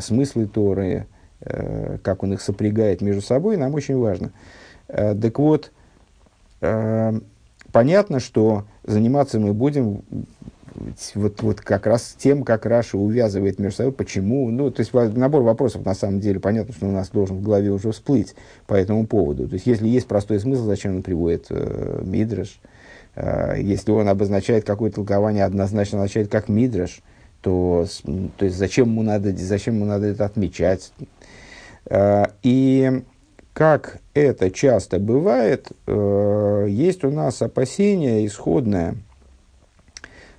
смыслы 0.00 0.46
Торы, 0.46 1.06
Э, 1.44 1.98
как 2.02 2.22
он 2.22 2.32
их 2.32 2.40
сопрягает 2.40 3.00
между 3.00 3.20
собой, 3.20 3.56
нам 3.56 3.74
очень 3.74 3.96
важно. 3.96 4.30
Э, 4.88 5.14
так 5.14 5.38
вот, 5.38 5.72
понятно, 7.72 8.20
что 8.20 8.64
заниматься 8.84 9.40
мы 9.40 9.52
будем 9.52 10.02
вот, 11.14 11.42
вот 11.42 11.60
как 11.60 11.86
раз 11.86 12.14
тем, 12.18 12.44
как 12.44 12.66
Раша 12.66 12.96
увязывает 12.96 13.58
между 13.58 13.76
собой, 13.78 13.92
почему, 13.92 14.50
ну, 14.50 14.70
то 14.70 14.80
есть 14.80 14.92
набор 14.92 15.42
вопросов, 15.42 15.84
на 15.84 15.94
самом 15.94 16.20
деле, 16.20 16.40
понятно, 16.40 16.74
что 16.74 16.86
у 16.86 16.90
нас 16.90 17.10
должен 17.10 17.36
в 17.38 17.42
голове 17.42 17.70
уже 17.70 17.92
всплыть 17.92 18.34
по 18.66 18.74
этому 18.74 19.06
поводу. 19.06 19.48
То 19.48 19.54
есть, 19.54 19.66
если 19.66 19.86
есть 19.88 20.06
простой 20.06 20.40
смысл, 20.40 20.64
зачем 20.64 20.96
он 20.96 21.02
приводит 21.02 21.46
э, 21.50 22.02
Мидраш, 22.04 22.60
э, 23.14 23.56
если 23.60 23.92
он 23.92 24.08
обозначает 24.08 24.64
какое-то 24.64 24.96
толкование, 24.96 25.44
однозначно 25.44 25.98
означает 25.98 26.30
как 26.30 26.48
Мидраш, 26.48 27.02
то, 27.40 27.86
то 28.36 28.44
есть, 28.44 28.56
зачем 28.56 28.88
ему 28.88 29.02
надо, 29.02 29.36
зачем 29.36 29.76
ему 29.76 29.84
надо 29.84 30.06
это 30.06 30.24
отмечать? 30.24 30.92
Э, 31.86 32.24
и 32.42 33.02
как 33.52 33.98
это 34.14 34.50
часто 34.50 34.98
бывает, 34.98 35.68
э, 35.86 36.66
есть 36.68 37.04
у 37.04 37.10
нас 37.10 37.42
опасение 37.42 38.26
исходное– 38.26 38.96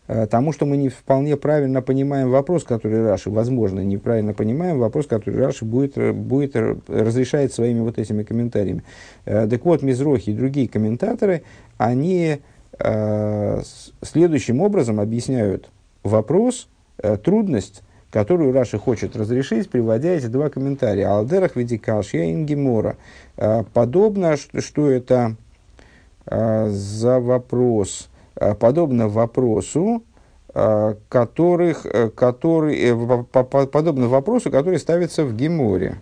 тому, 0.08 0.52
что 0.52 0.66
мы 0.66 0.76
не 0.76 0.90
вполне 0.90 1.38
правильно 1.38 1.82
понимаем 1.82 2.30
вопрос, 2.30 2.66
который 2.66 3.06
Раши, 3.06 3.30
возможно, 3.30 3.80
неправильно 3.80 4.34
понимаем 4.34 4.80
вопрос, 4.80 5.08
который 5.08 5.40
Раши 5.40 5.64
будет, 5.64 5.98
э, 5.98 6.12
будет 6.12 6.56
разрешает 6.88 7.54
своими 7.54 7.80
вот 7.80 7.98
этими 7.98 8.24
комментариями. 8.24 8.84
Э, 9.26 9.48
так 9.48 9.64
вот, 9.64 9.82
Мизрохи 9.82 10.32
и 10.32 10.34
другие 10.34 10.68
комментаторы, 10.68 11.44
они 11.78 12.40
э, 12.80 13.62
следующим 14.02 14.60
образом 14.60 15.00
объясняют 15.00 15.70
вопрос, 16.04 16.68
э, 16.98 17.16
трудность, 17.16 17.82
которую 18.12 18.52
Раши 18.52 18.78
хочет 18.78 19.16
разрешить, 19.16 19.70
приводя 19.70 20.10
эти 20.10 20.26
два 20.26 20.50
комментария. 20.50 21.08
Алдерах 21.08 21.56
ведикаш 21.56 22.14
я 22.14 22.30
ингемора. 22.30 22.98
Э, 23.38 23.64
подобно, 23.74 24.36
что, 24.36 24.90
это 24.90 25.38
э, 26.26 26.68
за 26.70 27.22
вопрос– 27.22 28.10
Э, 28.13 28.13
подобно 28.60 29.08
вопросу, 29.08 30.04
э, 30.54 30.96
которых, 31.10 31.86
э, 31.86 32.10
который, 32.10 32.96
подобно 33.26 34.08
вопросу, 34.08 34.52
который 34.52 34.80
ставится 34.80 35.24
в 35.24 35.36
Геморе. 35.36 35.96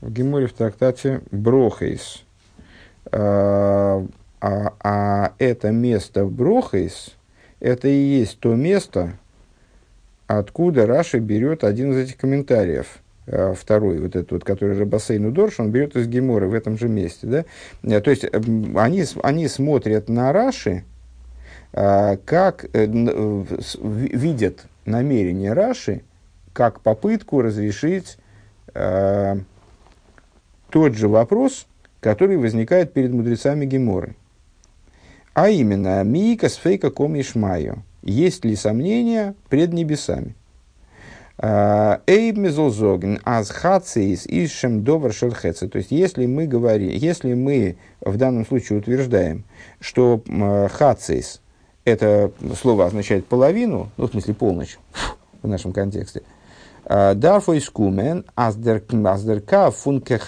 В 0.00 0.12
Геморе 0.12 0.46
в 0.46 0.52
трактате 0.52 1.22
Брохейс. 1.30 2.24
А, 3.12 4.04
а 4.40 5.32
это 5.38 5.70
место 5.70 6.24
в 6.24 6.32
Брохейс, 6.32 7.14
это 7.60 7.88
и 7.88 7.96
есть 7.96 8.38
то 8.40 8.54
место, 8.54 9.12
откуда 10.26 10.86
Раша 10.86 11.18
берет 11.20 11.64
один 11.64 11.92
из 11.92 11.96
этих 11.96 12.16
комментариев. 12.18 12.98
Второй, 13.26 13.98
вот 13.98 14.14
этот 14.14 14.30
вот, 14.30 14.44
который 14.44 14.78
Рабасейну 14.78 15.32
Дорш, 15.32 15.58
он 15.58 15.70
берет 15.70 15.96
из 15.96 16.06
Гемора 16.06 16.46
в 16.46 16.54
этом 16.54 16.78
же 16.78 16.88
месте. 16.88 17.44
Да? 17.82 18.00
То 18.00 18.10
есть, 18.10 18.24
они, 18.24 19.04
они 19.22 19.48
смотрят 19.48 20.08
на 20.08 20.32
Раши, 20.32 20.84
как 21.76 22.64
э, 22.72 22.86
э, 22.86 23.44
видят 23.82 24.66
намерение 24.86 25.52
Раши 25.52 26.00
как 26.54 26.80
попытку 26.80 27.42
разрешить 27.42 28.16
э, 28.72 29.36
тот 30.70 30.94
же 30.94 31.08
вопрос, 31.08 31.66
который 32.00 32.38
возникает 32.38 32.94
перед 32.94 33.12
мудрецами 33.12 33.66
Геморы. 33.66 34.16
А 35.34 35.50
именно, 35.50 36.02
Мика 36.02 36.48
с 36.48 36.54
фейка 36.54 36.90
ком 36.90 37.20
ишмаю. 37.20 37.82
Есть 38.00 38.46
ли 38.46 38.56
сомнения 38.56 39.34
пред 39.50 39.74
небесами? 39.74 40.34
А, 41.36 42.00
Эйб 42.06 42.38
мезолзоген 42.38 43.20
аз 43.24 43.50
хацис 43.50 44.24
ишем 44.24 44.82
довар 44.82 45.12
шелхеца. 45.12 45.68
То 45.68 45.76
есть, 45.76 45.90
если 45.90 46.24
мы 46.24 46.46
говорим, 46.46 46.88
если 46.88 47.34
мы 47.34 47.76
в 48.00 48.16
данном 48.16 48.46
случае 48.46 48.78
утверждаем, 48.78 49.44
что 49.78 50.22
хацис– 50.72 51.42
это 51.86 52.32
слово 52.60 52.86
означает 52.86 53.26
половину, 53.26 53.90
ну, 53.96 54.08
в 54.08 54.10
смысле 54.10 54.34
полночь 54.34 54.78
в 55.42 55.48
нашем 55.48 55.72
контексте. 55.72 56.22
А, 56.84 57.14
Дарфо 57.14 57.56
искумен 57.56 58.24
аздерка 58.34 59.70
функе 59.70 60.20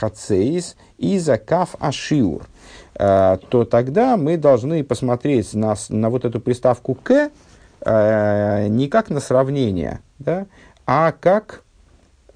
и 0.98 1.18
закав 1.18 1.74
ашиур. 1.80 2.46
А, 2.94 3.38
то 3.48 3.64
тогда 3.64 4.16
мы 4.16 4.36
должны 4.36 4.84
посмотреть 4.84 5.52
на, 5.54 5.74
на 5.88 6.10
вот 6.10 6.24
эту 6.24 6.40
приставку 6.40 6.94
к 6.94 7.30
а, 7.80 8.68
не 8.68 8.88
как 8.88 9.10
на 9.10 9.20
сравнение, 9.20 10.00
да, 10.18 10.46
а 10.86 11.12
как 11.12 11.64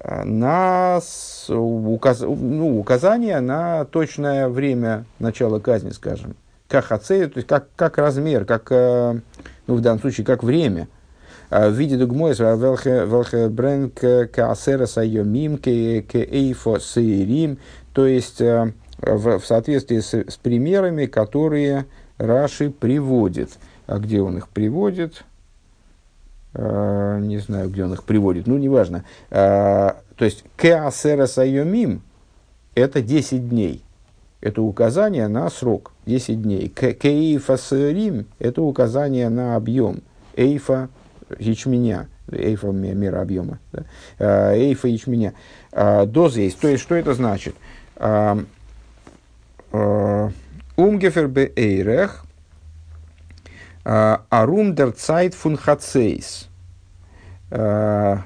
на 0.05 0.99
указ, 1.47 2.19
ну, 2.19 2.77
указание 2.77 3.39
на 3.39 3.85
точное 3.85 4.49
время 4.49 5.05
начала 5.17 5.59
казни, 5.59 5.91
скажем 5.91 6.35
как 6.73 6.91
ацею, 6.91 7.29
то 7.29 7.37
есть 7.37 7.47
как, 7.47 7.67
как 7.75 7.99
размер, 7.99 8.45
как, 8.45 8.71
э, 8.71 9.19
ну, 9.67 9.75
в 9.75 9.81
данном 9.81 9.99
случае, 10.01 10.25
как 10.25 10.41
время. 10.43 10.87
А, 11.51 11.69
в 11.69 11.73
виде 11.73 11.97
дугмойс 11.97 12.39
велхе 12.39 13.47
бренк 13.47 13.99
каасера 14.31 14.87
сайомим 14.87 15.59
к 15.59 15.67
эйфо 15.67 16.79
сейрим, 16.79 17.59
то 17.93 18.07
есть 18.07 18.41
э, 18.41 18.73
в, 18.97 19.37
в 19.37 19.45
соответствии 19.45 19.99
с, 19.99 20.15
с 20.15 20.35
примерами, 20.37 21.05
которые 21.05 21.85
Раши 22.17 22.71
приводит. 22.71 23.51
А 23.85 23.99
где 23.99 24.21
он 24.21 24.39
их 24.39 24.49
приводит? 24.49 25.25
Uh, 26.55 27.19
не 27.19 27.39
знаю, 27.39 27.67
где 27.67 27.83
он 27.83 27.93
их 27.93 28.03
приводит, 28.03 28.45
ну, 28.45 28.59
неважно. 28.59 29.05
То 29.31 29.95
есть, 30.19 30.45
кеасера 30.55 31.25
сайомим– 31.25 32.03
это 32.75 33.01
10 33.01 33.49
дней 33.49 33.83
это 34.43 34.61
указание 34.61 35.29
на 35.29 35.49
срок, 35.49 35.93
10 36.05 36.41
дней. 36.41 36.67
Кейфа 36.67 37.55
сырим– 37.55 38.25
это 38.39 38.61
указание 38.61 39.29
на 39.29 39.55
объем. 39.55 40.01
Эйфа 40.35 40.89
ячменя, 41.39 42.09
эйфа 42.29 42.67
мера 42.67 43.21
объема, 43.21 43.59
да? 43.71 43.85
А, 44.19 44.53
эйфа 44.53 44.89
ячменя. 44.89 45.33
А, 45.71 46.05
Доза 46.05 46.41
есть. 46.41 46.59
То 46.59 46.67
есть, 46.67 46.83
что 46.83 46.95
это 46.95 47.13
значит? 47.13 47.55
А, 47.95 48.37
Умгефер 50.75 51.27
бе 51.29 51.51
эйрех, 51.55 52.25
арум 53.83 54.75
дер 54.75 54.91
цайт 54.91 55.33
фун 55.35 55.55
хацейс. 55.55 56.49
Это 57.49 58.25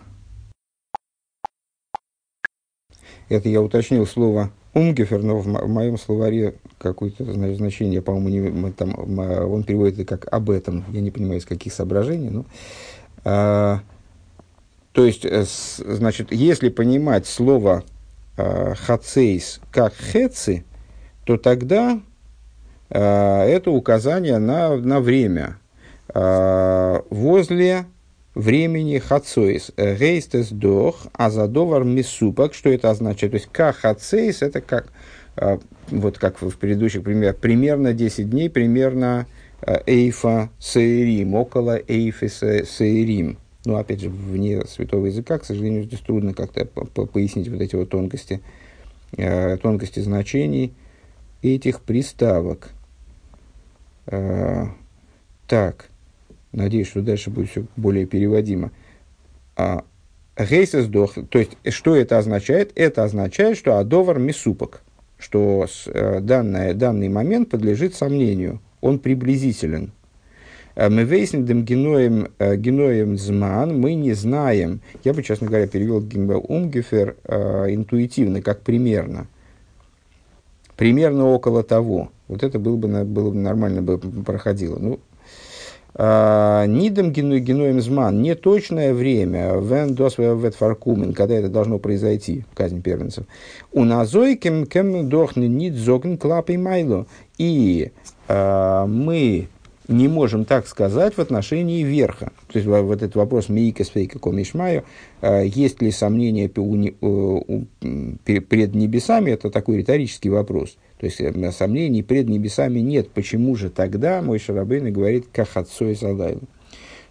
я 3.30 3.62
уточнил 3.62 4.08
слово 4.08 4.52
Умгефер, 4.78 5.24
но 5.24 5.40
в, 5.40 5.46
в 5.46 5.68
моем 5.68 5.98
словаре 5.98 6.56
какое-то 6.78 7.26
значение, 7.56 8.02
по-моему, 8.02 8.52
не, 8.52 8.72
там, 8.72 8.94
мы, 9.08 9.44
он 9.44 9.64
переводит 9.64 10.00
это 10.00 10.18
как 10.18 10.32
об 10.32 10.52
этом. 10.52 10.86
Я 10.92 11.02
не 11.02 11.10
понимаю, 11.10 11.40
из 11.40 11.46
каких 11.46 11.74
соображений. 11.74 12.30
Но, 12.30 12.46
а, 13.26 13.80
то 14.92 15.04
есть, 15.04 15.26
э, 15.26 15.46
с, 15.46 15.78
значит, 15.78 16.32
если 16.32 16.70
понимать 16.70 17.26
слово 17.26 17.84
а, 18.38 18.76
хацейс 18.76 19.62
как 19.72 19.94
хеци, 19.96 20.64
то 21.24 21.38
тогда 21.38 22.00
а, 22.92 23.46
это 23.46 23.72
указание 23.72 24.38
на, 24.38 24.76
на 24.76 25.00
время. 25.00 25.58
А, 26.10 27.04
возле 27.10 27.86
времени 28.38 29.00
хацоис. 29.00 29.72
Гейстес 29.78 30.50
дох, 30.50 31.08
а 31.14 31.30
задовар 31.30 31.84
мисупак. 31.84 32.54
Что 32.54 32.70
это 32.70 32.92
означает? 32.92 33.32
То 33.32 33.38
есть, 33.38 33.50
как 33.52 33.78
хацейс, 33.78 34.42
это 34.42 34.62
как, 34.62 34.92
а, 35.36 35.60
вот 35.90 36.18
как 36.18 36.42
в 36.42 36.58
предыдущих 36.58 37.04
примерах, 37.04 37.38
примерно 37.38 37.94
10 37.94 38.30
дней, 38.30 38.50
примерно 38.50 39.26
а, 39.62 39.82
эйфа 39.86 40.50
саирим, 40.60 41.34
около 41.34 41.80
эйфа 41.88 42.30
саирим. 42.30 43.38
Ну, 43.66 43.76
опять 43.76 44.02
же, 44.02 44.10
вне 44.10 44.64
святого 44.66 45.08
языка, 45.08 45.40
к 45.40 45.46
сожалению, 45.46 45.84
здесь 45.84 46.00
трудно 46.00 46.34
как-то 46.34 46.66
пояснить 46.66 47.50
вот 47.50 47.60
эти 47.60 47.76
вот 47.76 47.90
тонкости, 47.90 48.40
тонкости 49.12 50.00
значений 50.00 50.74
этих 51.42 51.82
приставок. 51.82 52.70
Так. 54.06 55.90
Надеюсь, 56.58 56.88
что 56.88 57.04
дальше 57.04 57.30
будет 57.30 57.52
все 57.52 57.66
более 57.76 58.08
переводимо. 58.08 58.72
А, 59.56 59.84
Гейсес 60.36 60.88
дох, 60.88 61.14
то 61.30 61.38
есть, 61.38 61.52
что 61.70 61.96
это 61.96 62.18
означает? 62.18 62.72
Это 62.74 63.04
означает, 63.04 63.60
что 63.60 63.78
адовар 63.78 64.18
мисупок, 64.18 64.82
что 65.20 65.68
э, 65.86 66.20
данное, 66.20 66.74
данный 66.74 67.10
момент 67.10 67.52
подлежит 67.52 67.94
сомнению, 67.94 68.60
он 68.82 68.98
приблизителен. 68.98 69.92
Э, 70.74 70.90
мы 70.90 71.06
выясним 71.06 71.46
геноем, 71.64 72.30
э, 72.40 72.56
геноем 72.56 73.20
зман, 73.20 73.80
мы 73.80 73.94
не 73.94 74.14
знаем, 74.14 74.82
я 75.04 75.14
бы, 75.14 75.22
честно 75.22 75.46
говоря, 75.46 75.68
перевел 75.68 75.98
умгефер 75.98 77.18
интуитивно, 77.70 78.42
как 78.42 78.62
примерно. 78.62 79.28
Примерно 80.76 81.28
около 81.28 81.62
того. 81.62 82.10
Вот 82.28 82.42
это 82.42 82.58
было 82.58 82.78
бы, 82.78 82.88
было 83.04 83.30
бы 83.30 83.36
нормально 83.36 83.84
бы 83.84 84.00
проходило. 84.00 84.80
Ну, 84.80 85.00
Нидом 86.00 87.12
геноем 87.12 87.82
зман, 87.82 88.22
не 88.22 88.36
точное 88.36 88.94
время, 88.94 89.58
вен 89.60 89.96
дос 89.96 90.20
ветфаркумен, 90.20 91.14
когда 91.14 91.34
это 91.34 91.50
должно 91.50 91.80
произойти, 91.80 92.46
казнь 92.54 92.84
первенцев. 92.84 93.26
У 93.72 93.84
назой 93.84 94.36
кем 94.36 94.68
кем 94.68 95.10
дохны 95.10 95.48
нид 95.48 95.74
зогн 95.74 96.18
клапой 96.18 96.58
майло. 96.58 97.08
И 97.40 97.92
э, 98.28 98.86
мы 98.88 99.48
не 99.88 100.08
можем 100.08 100.46
так 100.46 100.68
сказать 100.68 101.16
в 101.16 101.20
отношении 101.20 101.82
верха. 101.82 102.32
То 102.52 102.60
есть 102.60 102.68
вот 102.68 103.02
этот 103.02 103.16
вопрос 103.16 103.50
«Мейка 103.50 103.84
свейка 103.84 104.20
комишмаю», 104.20 104.84
есть 105.22 105.82
ли 105.82 105.92
сомнения 105.92 106.50
пред 106.50 107.00
небесами, 108.76 109.32
это 109.32 109.50
такой 109.50 109.78
риторический 109.78 110.30
вопрос. 110.30 110.78
То 111.00 111.06
есть 111.06 111.22
э, 111.22 111.52
сомнений 111.52 112.04
пред 112.04 112.30
небесами 112.30 112.80
нет. 112.80 113.10
Почему 113.12 113.56
же 113.56 113.70
тогда 113.70 114.22
мой 114.22 114.40
Шарабейн 114.40 114.92
говорит 114.92 115.28
«кахатсой 115.32 115.96
залайлу»? 115.96 116.42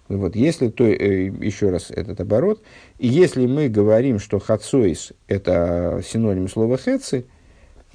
Вот, 0.09 0.37
если, 0.37 0.69
то, 0.69 0.85
э, 0.85 1.25
еще 1.41 1.71
раз 1.71 1.91
этот 1.91 2.21
оборот, 2.21 2.63
если 2.99 3.47
мы 3.47 3.69
говорим, 3.69 4.19
что 4.19 4.39
хацоис– 4.39 5.13
это 5.27 6.03
синоним 6.07 6.49
слова 6.49 6.77
хеци, 6.77 7.25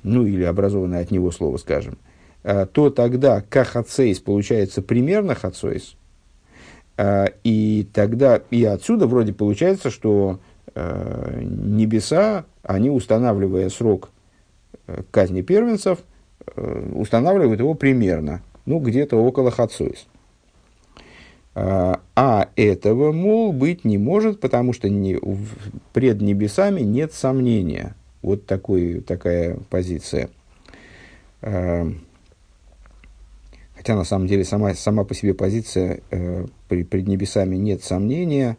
ну 0.04 0.26
или 0.26 0.44
образованное 0.44 1.02
от 1.02 1.12
него 1.12 1.32
слово, 1.32 1.58
скажем– 1.58 1.98
Э, 2.44 2.66
то 2.66 2.90
тогда 2.90 3.42
кахацейс 3.42 4.20
получается 4.20 4.82
примерно 4.82 5.36
хацойс. 5.36 5.96
Э, 6.98 7.28
и 7.44 7.88
тогда, 7.94 8.42
и 8.50 8.64
отсюда 8.64 9.08
вроде 9.08 9.34
получается, 9.34 9.90
что 9.90 10.40
э, 10.74 11.42
небеса, 11.44 12.46
они 12.64 12.90
устанавливая 12.90 13.70
срок 13.70 14.10
казни 15.12 15.42
первенцев, 15.42 16.00
устанавливают 16.94 17.60
его 17.60 17.74
примерно, 17.76 18.42
ну, 18.66 18.80
где-то 18.80 19.18
около 19.18 19.52
хацойс. 19.52 20.08
А 21.54 22.50
этого, 22.56 23.12
мол, 23.12 23.52
быть 23.52 23.84
не 23.86 23.98
может, 23.98 24.40
потому 24.40 24.74
что 24.74 24.90
не, 24.90 25.20
пред 25.94 26.22
небесами 26.22 26.82
нет 26.82 27.14
сомнения. 27.14 27.96
Вот 28.22 28.46
такой, 28.46 29.02
такая 29.02 29.58
позиция. 29.70 30.30
Хотя 33.82 33.96
на 33.96 34.04
самом 34.04 34.28
деле 34.28 34.46
сама, 34.46 34.76
сама 34.76 35.04
по 35.06 35.16
себе 35.16 35.34
позиция 35.34 36.02
э, 36.12 36.46
при, 36.70 36.84
пред 36.84 37.08
небесами 37.08 37.56
нет 37.56 37.84
сомнения, 37.84 38.58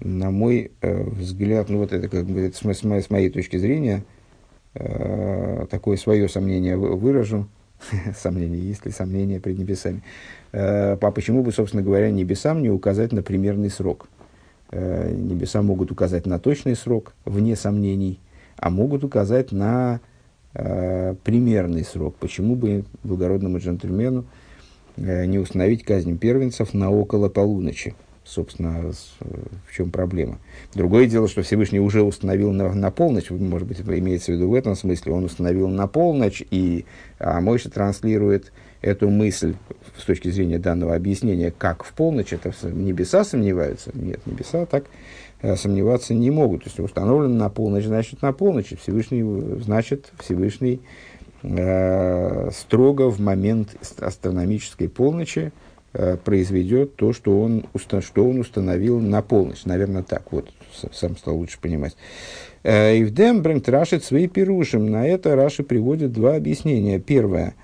на 0.00 0.32
мой 0.32 0.72
э, 0.80 1.02
взгляд, 1.04 1.68
ну 1.68 1.78
вот 1.78 1.92
это 1.92 2.08
как 2.08 2.26
бы 2.26 2.40
это 2.40 2.56
с, 2.56 2.60
с, 2.60 2.82
с 2.82 3.10
моей 3.10 3.30
точки 3.30 3.56
зрения, 3.56 3.98
э, 3.98 4.21
такое 4.74 5.96
свое 5.96 6.28
сомнение 6.28 6.76
выражу. 6.76 7.46
сомнение, 8.16 8.60
есть 8.60 8.84
ли 8.86 8.92
сомнение 8.92 9.40
пред 9.40 9.58
небесами. 9.58 10.02
Э, 10.52 10.96
а 11.00 11.10
почему 11.10 11.42
бы, 11.42 11.52
собственно 11.52 11.82
говоря, 11.82 12.10
небесам 12.10 12.62
не 12.62 12.70
указать 12.70 13.12
на 13.12 13.22
примерный 13.22 13.70
срок? 13.70 14.08
Э, 14.70 15.10
небеса 15.10 15.62
могут 15.62 15.90
указать 15.90 16.26
на 16.26 16.38
точный 16.38 16.76
срок, 16.76 17.14
вне 17.24 17.56
сомнений, 17.56 18.20
а 18.56 18.70
могут 18.70 19.04
указать 19.04 19.52
на 19.52 20.00
э, 20.54 21.14
примерный 21.24 21.84
срок. 21.84 22.16
Почему 22.16 22.56
бы 22.56 22.84
благородному 23.02 23.58
джентльмену 23.58 24.24
э, 24.96 25.26
не 25.26 25.38
установить 25.38 25.84
казнь 25.84 26.18
первенцев 26.18 26.74
на 26.74 26.90
около 26.90 27.28
полуночи? 27.28 27.94
Собственно, 28.24 28.92
э, 29.20 29.26
в 29.68 29.74
чем 29.74 29.90
проблема? 29.90 30.38
Другое 30.74 31.06
дело, 31.06 31.28
что 31.28 31.42
Всевышний 31.42 31.80
уже 31.80 32.02
установил 32.02 32.52
на, 32.52 32.72
на 32.72 32.90
полночь, 32.90 33.30
может 33.30 33.66
быть, 33.66 33.80
имеется 33.80 34.32
в 34.32 34.36
виду 34.36 34.48
в 34.48 34.54
этом 34.54 34.76
смысле, 34.76 35.12
он 35.12 35.24
установил 35.24 35.68
на 35.68 35.86
полночь, 35.86 36.42
и 36.50 36.84
а 37.18 37.40
Мойша 37.40 37.70
транслирует 37.70 38.52
эту 38.80 39.10
мысль 39.10 39.54
с 39.96 40.04
точки 40.04 40.30
зрения 40.30 40.58
данного 40.58 40.94
объяснения, 40.94 41.52
как 41.56 41.84
в 41.84 41.92
полночь, 41.92 42.32
это 42.32 42.52
небеса 42.68 43.24
сомневаются. 43.24 43.90
Нет, 43.94 44.20
небеса 44.26 44.66
так 44.66 44.84
Э, 45.42 45.56
сомневаться 45.56 46.14
не 46.14 46.30
могут. 46.30 46.62
То 46.62 46.68
есть 46.68 46.78
установлено 46.78 47.34
на 47.34 47.48
полночь, 47.50 47.84
значит 47.84 48.22
на 48.22 48.32
полночь. 48.32 48.72
Всевышний, 48.80 49.24
значит 49.60 50.12
Всевышний 50.20 50.80
э, 51.42 52.50
строго 52.52 53.10
в 53.10 53.20
момент 53.20 53.76
астрономической 54.00 54.88
полночи 54.88 55.40
э, 55.48 55.50
произведет 56.24 56.96
то, 56.96 57.12
что 57.12 57.40
он, 57.40 57.66
что 58.00 58.26
он 58.28 58.38
установил 58.40 58.98
на 58.98 59.20
полночь. 59.22 59.64
Наверное, 59.64 60.02
так 60.02 60.32
вот, 60.32 60.50
сам 60.92 61.16
стал 61.16 61.36
лучше 61.36 61.58
понимать. 61.60 61.96
Э, 62.62 62.98
Ивдем 63.00 63.42
брэнгт 63.42 63.68
Раши 63.68 64.00
свои 64.00 64.28
пирушим. 64.28 64.90
На 64.90 65.06
это 65.06 65.34
Раши 65.34 65.62
приводит 65.62 66.12
два 66.12 66.36
объяснения. 66.36 66.98
Первое. 66.98 67.54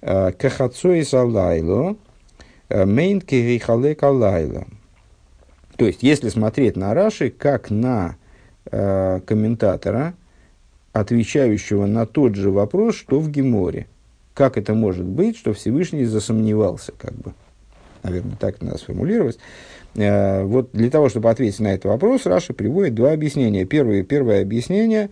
Э, 0.00 0.32
Кахацой 0.32 1.04
салайло, 1.04 1.96
мейн 2.70 3.20
кирихалек 3.20 4.02
алайла. 4.02 4.66
То 5.76 5.86
есть, 5.86 6.02
если 6.02 6.30
смотреть 6.30 6.76
на 6.76 6.94
Раши 6.94 7.30
как 7.30 7.70
на 7.70 8.16
э, 8.70 9.20
комментатора, 9.26 10.14
отвечающего 10.92 11.84
на 11.84 12.06
тот 12.06 12.34
же 12.34 12.50
вопрос, 12.50 12.94
что 12.94 13.20
в 13.20 13.30
Геморе. 13.30 13.86
Как 14.32 14.56
это 14.56 14.74
может 14.74 15.04
быть, 15.04 15.36
что 15.36 15.52
Всевышний 15.52 16.04
засомневался, 16.04 16.92
как 16.96 17.14
бы. 17.14 17.34
Наверное, 18.06 18.36
так 18.38 18.62
надо 18.62 18.78
сформулировать. 18.78 19.38
Э, 19.96 20.44
вот 20.44 20.70
для 20.72 20.90
того, 20.90 21.08
чтобы 21.08 21.30
ответить 21.30 21.60
на 21.60 21.68
этот 21.68 21.86
вопрос, 21.86 22.26
Раши 22.26 22.52
приводит 22.52 22.94
два 22.94 23.12
объяснения. 23.12 23.64
Первое, 23.64 24.02
первое 24.02 24.42
объяснение, 24.42 25.10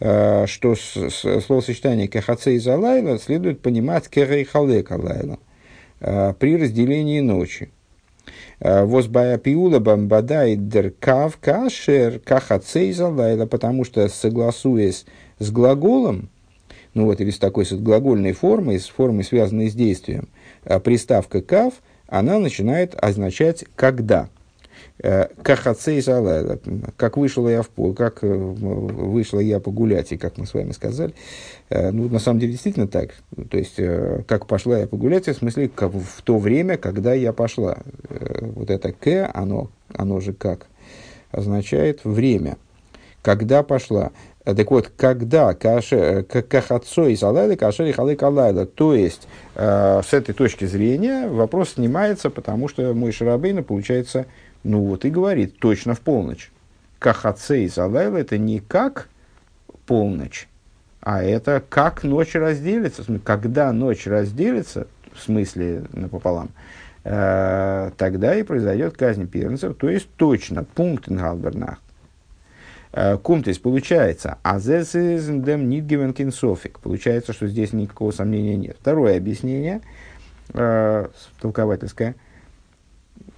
э, 0.00 0.46
что 0.46 0.74
словосочетание 0.74 2.08
кахаце 2.08 2.54
и 2.54 2.58
залайла 2.58 3.18
следует 3.18 3.60
понимать 3.60 4.08
керейхале 4.08 4.82
калайла 4.82 5.38
э, 6.00 6.34
при 6.38 6.56
разделении 6.56 7.20
ночи. 7.20 7.70
Возбая 8.58 9.36
пиула 9.36 9.80
бамбадай 9.80 10.56
деркав 10.56 11.36
кашер 11.38 12.20
кахацей 12.20 12.90
залайла, 12.92 13.44
потому 13.44 13.84
что 13.84 14.08
согласуясь 14.08 15.04
с 15.38 15.50
глаголом, 15.50 16.30
ну 16.94 17.04
вот 17.04 17.20
или 17.20 17.30
с 17.30 17.38
такой 17.38 17.66
с 17.66 17.72
глагольной 17.72 18.32
формой, 18.32 18.80
с 18.80 18.86
формой, 18.86 19.24
связанной 19.24 19.68
с 19.68 19.74
действием, 19.74 20.28
приставка 20.82 21.42
кав, 21.42 21.74
она 22.08 22.38
начинает 22.38 22.94
означать 22.94 23.64
когда. 23.74 24.28
Э, 24.98 25.26
Кахацей 25.42 26.00
залайла, 26.00 26.58
как 26.96 27.16
вышла 27.18 27.48
я 27.48 27.62
в 27.62 27.68
пол, 27.68 27.92
как 27.92 28.24
э, 28.24 28.26
вышла 28.28 29.40
я 29.40 29.60
погулять, 29.60 30.12
и 30.12 30.16
как 30.16 30.38
мы 30.38 30.46
с 30.46 30.54
вами 30.54 30.72
сказали. 30.72 31.12
Э, 31.68 31.90
ну, 31.90 32.08
на 32.08 32.18
самом 32.18 32.40
деле, 32.40 32.52
действительно 32.52 32.88
так. 32.88 33.10
То 33.50 33.58
есть, 33.58 33.78
как 34.26 34.46
пошла 34.46 34.78
я 34.78 34.86
погулять, 34.86 35.28
в 35.28 35.34
смысле, 35.34 35.70
в 35.76 36.22
то 36.22 36.38
время, 36.38 36.78
когда 36.78 37.12
я 37.12 37.32
пошла. 37.32 37.78
Вот 38.40 38.70
это 38.70 38.92
«к», 38.92 39.30
оно, 39.34 39.70
оно 39.94 40.20
же 40.20 40.32
как, 40.32 40.66
означает 41.30 42.00
время. 42.04 42.56
Когда 43.22 43.62
пошла. 43.62 44.12
Так 44.46 44.70
вот, 44.70 44.92
когда 44.96 45.54
кахацой 45.54 47.16
залайла, 47.16 47.56
кашери 47.56 47.90
халы 47.90 48.14
калайла. 48.14 48.64
То 48.64 48.94
есть, 48.94 49.26
с 49.56 50.08
этой 50.12 50.34
точки 50.34 50.66
зрения 50.66 51.26
вопрос 51.26 51.70
снимается, 51.70 52.30
потому 52.30 52.68
что 52.68 52.94
мой 52.94 53.10
Шарабейна, 53.10 53.64
получается, 53.64 54.26
ну 54.62 54.84
вот 54.84 55.04
и 55.04 55.10
говорит, 55.10 55.58
точно 55.58 55.94
в 55.94 56.00
полночь. 56.00 56.50
Кахацей 56.98 57.68
Залайла 57.68 58.16
это 58.16 58.38
не 58.38 58.60
как 58.60 59.08
полночь, 59.86 60.48
а 61.00 61.22
это 61.22 61.62
как 61.68 62.04
ночь 62.04 62.34
разделится. 62.34 63.04
Когда 63.22 63.72
ночь 63.72 64.06
разделится, 64.06 64.86
в 65.12 65.22
смысле 65.22 65.84
напополам, 65.92 66.50
э, 67.04 67.90
тогда 67.96 68.34
и 68.34 68.42
произойдет 68.42 68.96
казнь 68.96 69.26
первенцев, 69.26 69.76
то 69.76 69.88
есть 69.88 70.08
точно, 70.16 70.64
пункт 70.64 71.08
Ингалбернах. 71.08 71.78
Э, 72.96 73.16
Кумтис 73.18 73.58
получается, 73.58 74.38
а 74.42 74.58
дем 74.58 75.68
нидгивен 75.68 76.12
кинсофик. 76.12 76.80
Получается, 76.80 77.32
что 77.32 77.46
здесь 77.46 77.72
никакого 77.72 78.10
сомнения 78.10 78.56
нет. 78.56 78.76
Второе 78.80 79.16
объяснение, 79.16 79.82
э, 80.54 81.06
толковательское– 81.40 82.16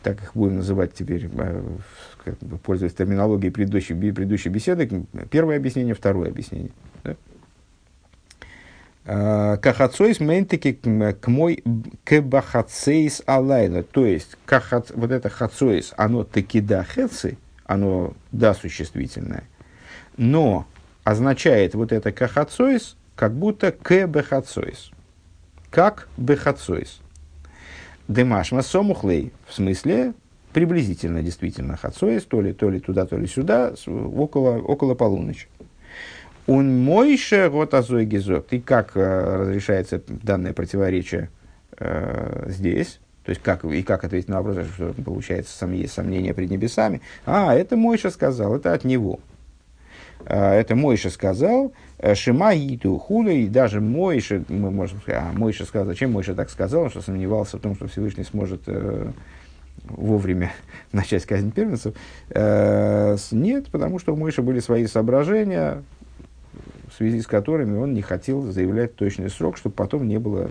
так 0.03 0.23
их 0.23 0.35
будем 0.35 0.57
называть 0.57 0.95
теперь, 0.95 1.29
э, 1.31 1.63
как 2.25 2.39
бы, 2.39 2.59
пользуясь 2.59 2.95
терминологией 2.95 3.53
предыдущей, 3.53 3.95
предыдущей 3.95 4.49
беседы, 4.49 5.05
первое 5.31 5.57
объяснение, 5.57 5.95
второе 5.95 6.29
объяснение. 6.29 6.71
А, 9.11 9.57
кахацойс 9.57 10.21
ментики 10.21 10.73
к 10.73 11.27
мой 11.29 11.65
кебахацейс 12.05 13.23
алайла. 13.25 13.83
То 13.83 14.05
есть, 14.05 14.37
кахац, 14.45 14.91
вот 14.95 15.11
это 15.11 15.31
хацойс, 15.31 15.95
оно 15.97 16.25
таки 16.25 16.61
да 16.61 16.85
хецы, 16.85 17.39
оно 17.69 18.15
да 18.33 18.55
существительное, 18.55 19.45
но 20.17 20.67
означает 21.05 21.75
вот 21.75 21.93
это 21.93 22.11
кахацойс, 22.11 22.97
как 23.15 23.35
будто 23.35 23.71
кебахацойс. 23.71 24.91
Как 25.71 26.09
бехацойс. 26.17 27.01
Демашма 28.09 28.63
сомухлей, 28.63 29.33
в 29.47 29.55
смысле 29.55 30.15
приблизительно 30.53 31.23
действительно 31.23 31.77
хацоис, 31.77 32.25
то 32.25 32.41
ли, 32.41 32.55
то 32.55 32.71
ли 32.71 32.81
туда, 32.81 33.07
то 33.07 33.19
ли 33.19 33.27
сюда, 33.27 33.75
около, 33.87 34.59
около 34.59 34.95
полуночи. 34.95 35.47
Он 36.47 36.83
мойше 36.83 37.51
вот 37.51 37.75
азой 37.75 38.07
гизок. 38.07 38.47
И 38.53 38.61
как 38.61 38.97
э, 38.97 39.37
разрешается 39.41 40.03
данное 40.09 40.55
противоречие 40.55 41.29
э, 41.79 42.47
здесь? 42.49 42.99
То 43.29 43.33
есть, 43.33 43.43
как, 43.43 43.63
и 43.63 43.83
как 43.83 44.05
ответить 44.05 44.31
на 44.31 44.41
вопрос, 44.41 44.67
что 44.75 44.95
получается, 45.05 45.67
есть 45.67 45.93
сомнения 45.93 46.33
пред 46.33 46.49
небесами. 46.49 47.03
А, 47.27 47.55
это 47.55 47.77
Мойша 47.77 48.09
сказал, 48.09 48.57
это 48.57 48.73
от 48.73 48.85
него. 48.85 49.21
А, 50.25 50.55
это 50.55 50.75
Мойша 50.75 51.11
сказал, 51.11 51.75
э, 51.99 52.15
Шима 52.15 52.55
Иту 52.55 52.97
Хула, 52.97 53.29
и 53.29 53.47
даже 53.47 53.83
Мойша, 53.83 54.43
мы 54.49 54.71
можем 54.71 55.03
сказать, 55.03 55.23
а, 55.23 55.39
Мойша 55.39 55.67
сказал, 55.67 55.87
зачем 55.87 56.13
Мойша 56.13 56.35
так 56.35 56.49
сказал, 56.49 56.89
что 56.89 57.03
сомневался 57.03 57.59
в 57.59 57.61
том, 57.61 57.75
что 57.75 57.87
Всевышний 57.87 58.25
сможет 58.25 58.63
э, 58.67 59.11
вовремя 59.85 60.51
начать 60.93 61.27
казнь 61.27 61.51
первенцев. 61.51 61.95
Э, 62.31 63.19
нет, 63.31 63.67
потому 63.71 63.99
что 63.99 64.15
у 64.15 64.17
Мойша 64.17 64.41
были 64.41 64.61
свои 64.61 64.87
соображения, 64.87 65.83
связи 66.99 67.21
с 67.21 67.27
которыми 67.27 67.79
он 67.79 67.95
не 67.95 68.03
хотел 68.03 68.43
заявлять 68.43 68.97
точный 68.97 69.31
срок, 69.31 69.57
чтобы 69.57 69.75
потом 69.75 70.09
не 70.09 70.19
было, 70.19 70.51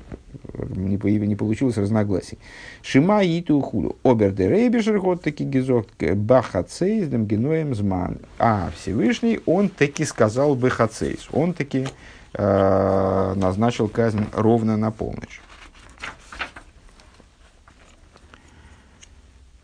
не, 0.54 0.96
не 0.96 1.36
получилось 1.36 1.78
разногласий. 1.78 2.40
Шима 2.82 3.22
иту 3.24 3.60
худу. 3.62 3.98
Обер 4.04 4.32
де 4.32 4.48
рейбишер 4.48 5.00
год 5.00 5.22
таки 5.22 5.44
гизок 5.44 5.88
бахацейс 6.00 7.10
дем 7.10 7.26
геноем 7.26 7.76
зман. 7.76 8.20
А 8.40 8.72
Всевышний, 8.76 9.42
он 9.46 9.68
таки 9.68 10.06
сказал 10.06 10.56
бахацейс. 10.56 11.28
Он 11.34 11.54
таки 11.54 11.86
э, 12.34 13.34
назначил 13.36 13.90
казнь 13.90 14.26
ровно 14.32 14.78
на 14.78 14.92
полночь. 14.92 15.42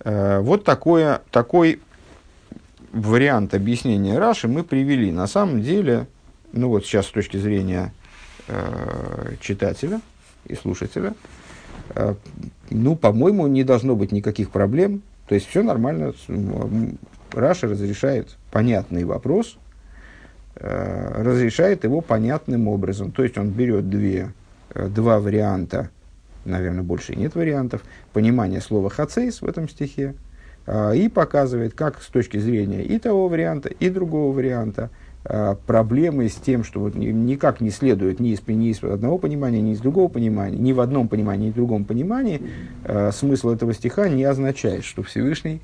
Э, 0.04 0.40
вот 0.42 0.66
такое, 0.66 1.22
такой 1.32 1.80
вариант 2.92 3.54
объяснения 3.54 4.20
Раши 4.20 4.50
мы 4.50 4.64
привели. 4.64 5.14
На 5.14 5.28
самом 5.28 5.62
деле, 5.62 6.08
ну 6.54 6.70
вот 6.70 6.86
сейчас 6.86 7.08
с 7.08 7.12
точки 7.12 7.38
зрения 7.38 7.92
э, 8.48 9.36
читателя 9.42 10.00
и 10.46 10.56
слушателя, 10.56 11.16
э, 11.96 12.14
ну, 12.70 12.96
по-моему, 12.96 13.48
не 13.48 13.64
должно 13.64 13.96
быть 13.96 14.12
никаких 14.12 14.52
проблем. 14.52 15.02
То 15.28 15.36
есть 15.36 15.48
все 15.48 15.64
нормально. 15.64 16.14
Раша 17.32 17.68
разрешает 17.68 18.38
понятный 18.52 19.04
вопрос, 19.04 19.58
э, 20.56 21.24
разрешает 21.24 21.84
его 21.84 22.02
понятным 22.02 22.68
образом. 22.68 23.12
То 23.12 23.24
есть 23.24 23.38
он 23.38 23.50
берет 23.50 23.90
две, 23.90 24.32
э, 24.76 24.88
два 24.88 25.20
варианта, 25.20 25.90
наверное, 26.46 26.84
больше 26.84 27.16
нет 27.16 27.34
вариантов, 27.34 27.82
понимания 28.14 28.62
слова 28.62 28.92
хацейс 28.92 29.42
в 29.42 29.48
этом 29.48 29.68
стихе, 29.68 30.14
э, 30.68 30.98
и 30.98 31.10
показывает, 31.10 31.74
как 31.74 32.04
с 32.04 32.08
точки 32.08 32.38
зрения 32.38 32.84
и 32.84 33.00
того 33.00 33.28
варианта, 33.28 33.70
и 33.70 33.90
другого 33.90 34.36
варианта– 34.36 34.92
проблемы 35.66 36.28
с 36.28 36.36
тем, 36.36 36.64
что 36.64 36.82
вот 36.82 36.96
никак 36.96 37.62
не 37.62 37.70
следует 37.70 38.20
ни 38.20 38.32
из, 38.32 38.46
ни 38.48 38.70
из 38.70 38.84
одного 38.84 39.18
понимания, 39.18 39.62
ни 39.62 39.72
из 39.72 39.80
другого 39.80 40.10
понимания, 40.10 40.58
ни 40.58 40.74
в 40.74 40.82
одном 40.82 41.08
понимании, 41.08 41.48
ни 41.48 41.52
в 41.52 41.56
другом 41.56 41.86
понимании, 41.86 42.42
э, 42.84 43.12
смысл 43.14 43.50
этого 43.50 43.74
стиха 43.74 44.10
не 44.10 44.26
означает, 44.26 44.84
что 44.84 45.02
Всевышний 45.02 45.62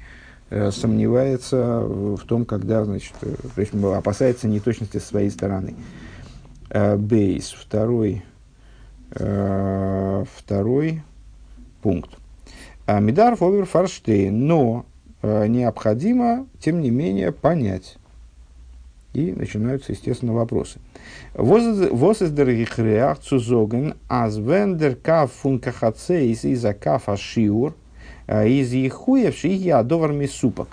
э, 0.50 0.72
сомневается 0.72 1.82
в 1.82 2.22
том, 2.26 2.46
когда, 2.46 2.86
значит, 2.86 3.14
э, 3.22 3.36
то 3.54 3.62
есть 3.62 3.74
опасается 3.74 4.48
неточности 4.48 4.98
с 4.98 5.06
своей 5.06 5.30
стороны. 5.30 5.76
Э, 6.70 6.96
бейс, 6.98 7.52
второй, 7.52 8.24
э, 9.12 10.24
второй 10.36 11.02
пункт. 11.82 12.12
Мидар 12.88 13.36
фовер 13.36 13.66
фарштейн, 13.66 14.48
но 14.48 14.86
э, 15.22 15.48
необходимо, 15.48 16.48
тем 16.60 16.82
не 16.82 16.90
менее, 16.90 17.32
понять, 17.32 17.99
и 19.14 19.32
начинаются, 19.32 19.92
естественно, 19.92 20.34
вопросы. 20.34 20.80
Zu 21.34 21.60
sagen, 23.40 23.96
als 24.08 24.46
wenn 24.46 24.78
der 24.78 24.96
Kaf 24.96 25.32
von 25.32 25.60
Kachatzeis 25.60 26.44
из 26.44 26.64
Кафа 26.80 27.18
Шиур, 27.18 27.74
из 28.28 28.72
Ехуевши 28.72 29.48
я 29.48 29.82
довар 29.84 30.12
мисупак. 30.12 30.68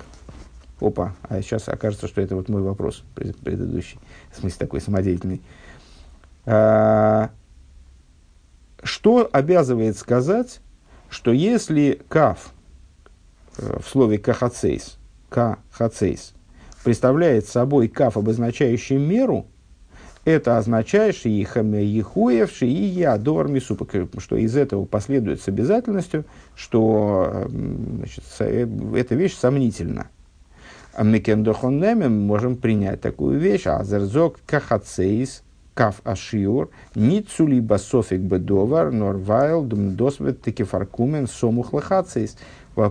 Опа, 0.80 1.14
а 1.22 1.40
сейчас 1.40 1.70
окажется, 1.70 2.06
что 2.06 2.20
это 2.20 2.36
вот 2.36 2.50
мой 2.50 2.60
вопрос 2.60 3.02
предыдущий, 3.14 3.98
в 4.30 4.40
смысле 4.40 4.58
такой 4.58 4.82
самодеятельный. 4.82 5.40
А, 6.44 7.30
что 8.82 9.26
обязывает 9.32 9.96
сказать, 9.96 10.60
что 11.08 11.32
если 11.32 12.02
каф 12.08 12.52
э, 13.56 13.78
в 13.80 13.88
слове 13.88 14.18
кахацейс, 14.18 14.98
кахацейс, 15.30 16.34
представляет 16.86 17.48
собой 17.48 17.88
каф, 17.88 18.16
обозначающий 18.16 18.96
меру, 18.96 19.46
это 20.24 20.56
означает, 20.56 21.16
что 21.16 21.28
Ехуев, 21.28 22.62
и 22.62 22.68
я 22.68 23.18
мисупа, 23.48 23.88
что 24.18 24.36
из 24.36 24.56
этого 24.56 24.84
последует 24.84 25.42
с 25.42 25.48
обязательностью, 25.48 26.24
что 26.54 27.48
значит, 27.50 28.22
э, 28.38 28.68
эта 28.94 29.16
вещь 29.16 29.34
сомнительна. 29.34 30.06
А 30.94 31.02
мы 31.96 32.08
можем 32.08 32.54
принять 32.54 33.00
такую 33.00 33.40
вещь, 33.40 33.66
а 33.66 33.82
зерзок 33.82 34.38
кахацейс, 34.46 35.42
каф 35.74 36.00
ашиур, 36.04 36.70
ницули 36.94 37.58
басофик 37.58 38.20
бедовар, 38.20 38.92
норвайл, 38.92 39.64
думдосвет 39.64 40.40
текефаркумен, 40.40 41.26
сомухлахацейс. 41.26 42.36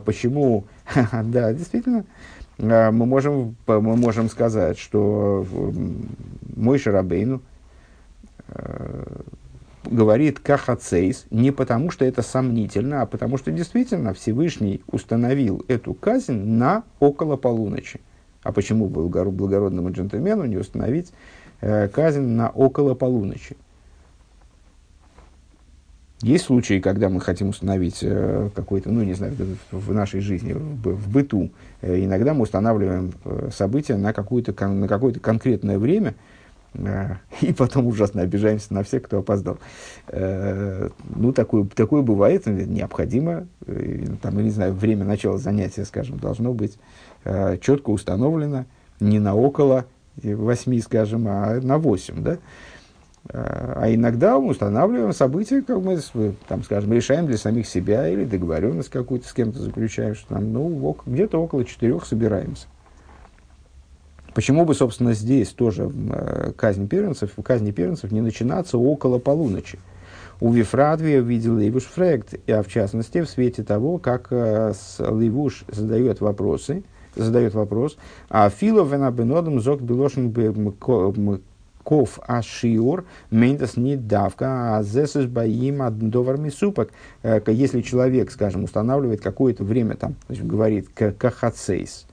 Почему? 0.03 0.65
да, 1.23 1.53
действительно, 1.53 2.03
мы 2.57 3.05
можем, 3.05 3.55
мы 3.67 3.81
можем 3.81 4.29
сказать, 4.29 4.77
что 4.77 5.45
мой 6.55 6.79
Шарабейну 6.79 7.41
э, 8.47 9.05
говорит 9.83 10.39
кахацейс 10.39 11.25
не 11.31 11.51
потому, 11.51 11.91
что 11.91 12.05
это 12.05 12.21
сомнительно, 12.21 13.01
а 13.01 13.05
потому 13.05 13.37
что 13.37 13.51
действительно 13.51 14.13
Всевышний 14.13 14.81
установил 14.87 15.63
эту 15.67 15.93
казнь 15.93 16.43
на 16.43 16.83
около 16.99 17.35
полуночи. 17.35 17.99
А 18.43 18.51
почему 18.51 18.87
был 18.87 19.09
благородному 19.09 19.91
джентльмену 19.91 20.45
не 20.45 20.57
установить 20.57 21.11
э, 21.61 21.87
казнь 21.87 22.21
на 22.21 22.49
около 22.49 22.93
полуночи? 22.93 23.57
Есть 26.21 26.45
случаи, 26.45 26.79
когда 26.79 27.09
мы 27.09 27.19
хотим 27.19 27.49
установить 27.49 27.99
э, 28.01 28.49
какой-то, 28.55 28.89
ну, 28.89 29.03
не 29.03 29.13
знаю, 29.13 29.35
в 29.71 29.93
нашей 29.93 30.21
жизни, 30.21 30.53
в, 30.53 31.09
быту, 31.09 31.51
э, 31.81 32.05
иногда 32.05 32.33
мы 32.33 32.43
устанавливаем 32.43 33.11
э, 33.25 33.49
события 33.53 33.97
на, 33.97 34.13
какую-то, 34.13 34.53
на 34.67 34.87
какое-то 34.87 35.19
конкретное 35.19 35.77
время, 35.77 36.15
и 37.41 37.53
потом 37.53 37.87
ужасно 37.87 38.21
обижаемся 38.21 38.73
на 38.73 38.83
всех, 38.83 39.03
кто 39.03 39.19
опоздал. 39.19 39.59
Ну, 40.11 41.31
такое, 41.31 41.65
такое 41.73 42.01
бывает, 42.01 42.45
необходимо, 42.47 43.47
там, 44.21 44.43
не 44.43 44.49
знаю, 44.49 44.73
время 44.73 45.05
начала 45.05 45.37
занятия, 45.37 45.85
скажем, 45.85 46.17
должно 46.17 46.53
быть 46.53 46.77
четко 47.61 47.91
установлено, 47.91 48.65
не 48.99 49.19
на 49.19 49.35
около 49.35 49.85
восьми, 50.21 50.81
скажем, 50.81 51.27
а 51.29 51.61
на 51.61 51.77
восемь, 51.77 52.21
да? 52.21 52.39
А 53.29 53.85
иногда 53.91 54.39
мы 54.39 54.49
устанавливаем 54.49 55.13
события, 55.13 55.61
как 55.61 55.79
мы, 55.79 55.99
там, 56.47 56.63
скажем, 56.63 56.93
решаем 56.93 57.25
для 57.25 57.37
самих 57.37 57.67
себя 57.67 58.07
или 58.07 58.23
договоренность 58.23 58.89
какую-то 58.89 59.27
с 59.27 59.33
кем-то 59.33 59.59
заключаем, 59.59 60.15
что 60.15 60.35
там, 60.35 60.53
ну, 60.53 60.97
где-то 61.05 61.41
около 61.41 61.65
четырех 61.65 62.05
собираемся. 62.05 62.67
Почему 64.35 64.65
бы, 64.65 64.75
собственно, 64.75 65.13
здесь 65.13 65.49
тоже 65.49 65.89
э, 66.11 66.51
казнь 66.57 66.87
первенцев, 66.87 67.31
казни 67.41 67.71
первенцев 67.71 68.11
не 68.11 68.19
начинаться 68.21 68.77
около 68.77 69.17
полуночи? 69.17 69.79
У 70.41 70.51
Вифрадвия 70.51 71.21
видел 71.21 71.57
Левуш 71.57 71.83
Фрект, 71.85 72.35
а 72.47 72.61
в 72.61 72.67
частности 72.67 73.21
в 73.21 73.29
свете 73.29 73.63
того, 73.63 73.97
как 73.97 74.27
э, 74.31 74.73
Левуш 74.99 75.63
задает 75.69 76.19
вопросы, 76.19 76.83
задает 77.15 77.53
вопрос, 77.53 77.97
а 78.29 78.49
Филов 78.49 78.91
венабенодом 78.91 79.61
зок 79.61 79.81
белошен 79.81 80.31
ков 81.85 82.19
ашиур 82.27 83.05
мейнтас 83.29 83.77
не 83.77 83.95
давка, 83.95 84.77
а 84.77 84.83
зесус 84.83 85.27
боим 85.27 85.81
довар 86.09 86.37
мисупак. 86.37 86.89
Э, 87.23 87.39
если 87.47 87.81
человек, 87.81 88.31
скажем, 88.31 88.65
устанавливает 88.65 89.21
какое-то 89.21 89.63
время, 89.63 89.95
там, 89.95 90.15
говорит 90.27 90.89
кахацейс, 90.89 92.07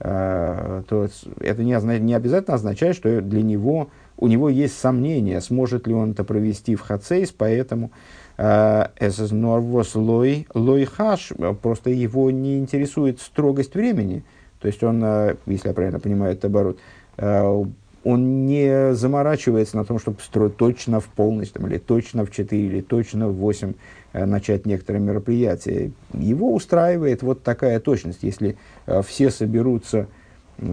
э, 0.00 0.82
то 0.88 1.08
это 1.40 1.62
не, 1.62 2.00
не 2.00 2.14
обязательно 2.14 2.56
означает, 2.56 2.96
что 2.96 3.22
для 3.22 3.42
него, 3.42 3.88
у 4.18 4.26
него 4.26 4.50
есть 4.50 4.78
сомнения, 4.78 5.40
сможет 5.40 5.86
ли 5.86 5.94
он 5.94 6.10
это 6.10 6.24
провести 6.24 6.74
в 6.74 6.80
хацейс, 6.80 7.30
поэтому 7.30 7.92
э, 8.38 8.86
эсэс 8.98 9.30
норвос 9.30 9.94
лой 9.94 10.48
лой 10.52 10.84
хаш, 10.84 11.32
просто 11.62 11.90
его 11.90 12.30
не 12.32 12.58
интересует 12.58 13.20
строгость 13.20 13.74
времени, 13.76 14.24
то 14.58 14.66
есть 14.66 14.82
он, 14.82 15.00
если 15.46 15.68
я 15.68 15.74
правильно 15.74 16.00
понимаю 16.00 16.32
это 16.32 16.48
оборот, 16.48 16.78
он 18.04 18.46
не 18.46 18.94
заморачивается 18.94 19.76
на 19.76 19.84
том, 19.84 19.98
чтобы 19.98 20.20
строить 20.20 20.56
точно 20.56 21.00
в 21.00 21.06
полночь, 21.06 21.50
там, 21.50 21.66
или 21.66 21.78
точно 21.78 22.24
в 22.24 22.30
4, 22.30 22.62
или 22.62 22.80
точно 22.80 23.28
в 23.28 23.34
8 23.34 23.74
э, 24.12 24.24
начать 24.24 24.66
некоторые 24.66 25.02
мероприятия. 25.02 25.92
Его 26.12 26.54
устраивает 26.54 27.22
вот 27.22 27.42
такая 27.42 27.80
точность. 27.80 28.22
Если 28.22 28.56
э, 28.86 29.02
все 29.02 29.30
соберутся, 29.30 30.08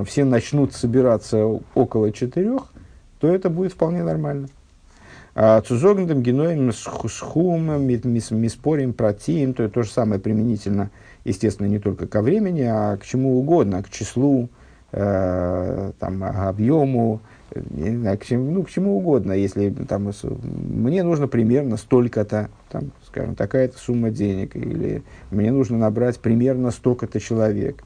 все 0.05 0.25
начнут 0.25 0.73
собираться 0.73 1.59
около 1.75 2.11
4, 2.11 2.57
то 3.19 3.27
это 3.27 3.49
будет 3.49 3.73
вполне 3.73 4.03
нормально. 4.03 4.47
А 5.35 5.61
Цузогндом 5.61 6.21
геноем 6.21 6.73
с 6.73 6.85
хумом, 7.19 7.87
миспорим, 7.87 8.93
протеин, 8.93 9.53
то, 9.53 9.69
то 9.69 9.83
же 9.83 9.89
самое 9.89 10.19
применительно, 10.19 10.89
естественно, 11.23 11.67
не 11.67 11.79
только 11.79 12.07
ко 12.07 12.21
времени, 12.21 12.63
а 12.63 12.97
к 12.97 13.05
чему 13.05 13.39
угодно, 13.39 13.83
к 13.83 13.89
числу, 13.89 14.49
э, 14.91 15.91
там, 15.99 16.23
объему, 16.23 17.21
не 17.71 17.97
знаю, 17.97 18.17
к 18.17 18.25
чему, 18.25 18.51
ну, 18.51 18.63
к 18.63 18.69
чему 18.69 18.97
угодно. 18.97 19.33
Если 19.33 19.69
там, 19.71 20.11
мне 20.43 21.03
нужно 21.03 21.27
примерно 21.27 21.77
столько-то, 21.77 22.49
там, 22.69 22.91
скажем, 23.07 23.35
такая-то 23.35 23.77
сумма 23.77 24.11
денег, 24.11 24.55
или 24.55 25.03
мне 25.31 25.51
нужно 25.51 25.77
набрать 25.77 26.19
примерно 26.19 26.71
столько-то 26.71 27.19
человек. 27.19 27.83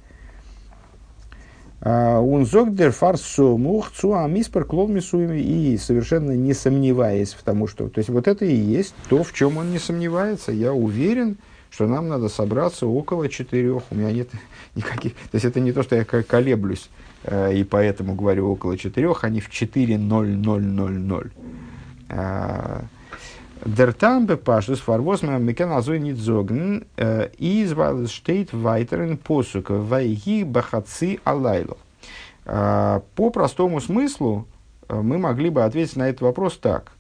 Унзок 1.86 2.74
дер 2.76 2.92
фарсо 2.92 3.58
мухцу 3.58 4.18
амиспер 4.18 4.64
кловмисуеми 4.64 5.40
и 5.40 5.78
совершенно 5.78 6.32
не 6.32 6.54
сомневаясь 6.54 7.34
в 7.34 7.44
том, 7.44 7.68
что... 7.68 7.90
То 7.90 8.00
есть, 8.00 8.10
вот 8.10 8.30
это 8.30 8.46
и 8.46 8.56
есть 8.56 8.96
то, 9.10 9.22
в 9.24 9.34
чем 9.34 9.58
он 9.58 9.72
не 9.72 9.80
сомневается. 9.80 10.54
Я 10.54 10.74
уверен, 10.74 11.38
что 11.74 11.88
нам 11.88 12.08
надо 12.08 12.30
собраться 12.30 12.86
около 12.86 13.28
четырех. 13.28 13.84
У 13.90 13.96
меня 13.96 14.12
нет 14.12 14.30
никаких... 14.76 15.14
То 15.14 15.34
есть, 15.34 15.46
это 15.46 15.60
не 15.60 15.72
то, 15.72 15.82
что 15.82 15.96
я 15.96 16.06
колеблюсь, 16.06 16.90
э, 17.24 17.56
и 17.56 17.64
поэтому 17.64 18.14
говорю 18.14 18.52
около 18.52 18.78
четырех, 18.78 19.24
а 19.24 19.30
не 19.30 19.40
в 19.42 19.50
четыре 19.50 19.98
ноль 19.98 20.30
ноль 20.30 20.64
ноль 20.64 21.00
ноль. 21.00 21.32
Der 23.66 23.96
Tambe 23.98 24.38
Pashtus 24.38 24.82
Farvosma 24.86 25.40
Мекен 25.40 25.72
Азой 25.72 25.98
Нидзогн 25.98 26.84
из 27.38 27.74
Вайлштейт 27.74 28.52
Вайтерен 28.52 29.18
Посук 29.18 29.70
Вайги 29.70 30.44
Бахаци 30.44 31.20
Алайло. 31.24 31.78
По 32.44 33.30
простому 33.32 33.80
смыслу 33.80 34.48
мы 34.90 35.18
могли 35.18 35.50
бы 35.50 35.64
ответить 35.64 35.96
на 35.96 36.10
этот 36.10 36.22
вопрос 36.22 36.58
так. 36.58 36.92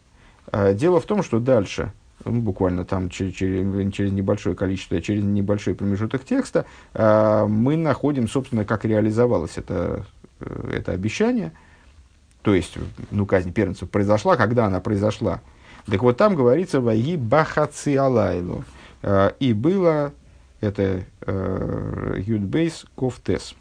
Дело 0.73 1.01
в 1.01 1.05
том, 1.05 1.21
что 1.21 1.39
дальше, 1.39 1.91
буквально 2.25 2.85
там 2.85 3.09
через, 3.09 3.33
через, 3.33 4.11
небольшое 4.11 4.55
количество, 4.55 5.01
через 5.01 5.23
небольшой 5.23 5.75
промежуток 5.75 6.23
текста, 6.23 6.65
мы 6.93 7.77
находим, 7.77 8.27
собственно, 8.27 8.65
как 8.65 8.85
реализовалось 8.85 9.57
это, 9.57 10.05
это 10.39 10.91
обещание. 10.91 11.51
То 12.41 12.53
есть, 12.53 12.77
ну, 13.11 13.25
казнь 13.25 13.53
первенцев 13.53 13.89
произошла, 13.89 14.35
когда 14.35 14.65
она 14.65 14.79
произошла– 14.79 15.41
так 15.85 16.01
вот 16.01 16.17
там 16.17 16.35
говорится 16.35 16.79
«Ваги 16.81 17.17
бахаци 17.17 17.95
алайлу». 17.95 18.63
Э, 19.01 19.31
и 19.39 19.53
было, 19.53 20.13
это 20.61 21.03
э, 21.21 22.15
Юдбейс 22.25 22.85
Кофтес. 22.95 23.55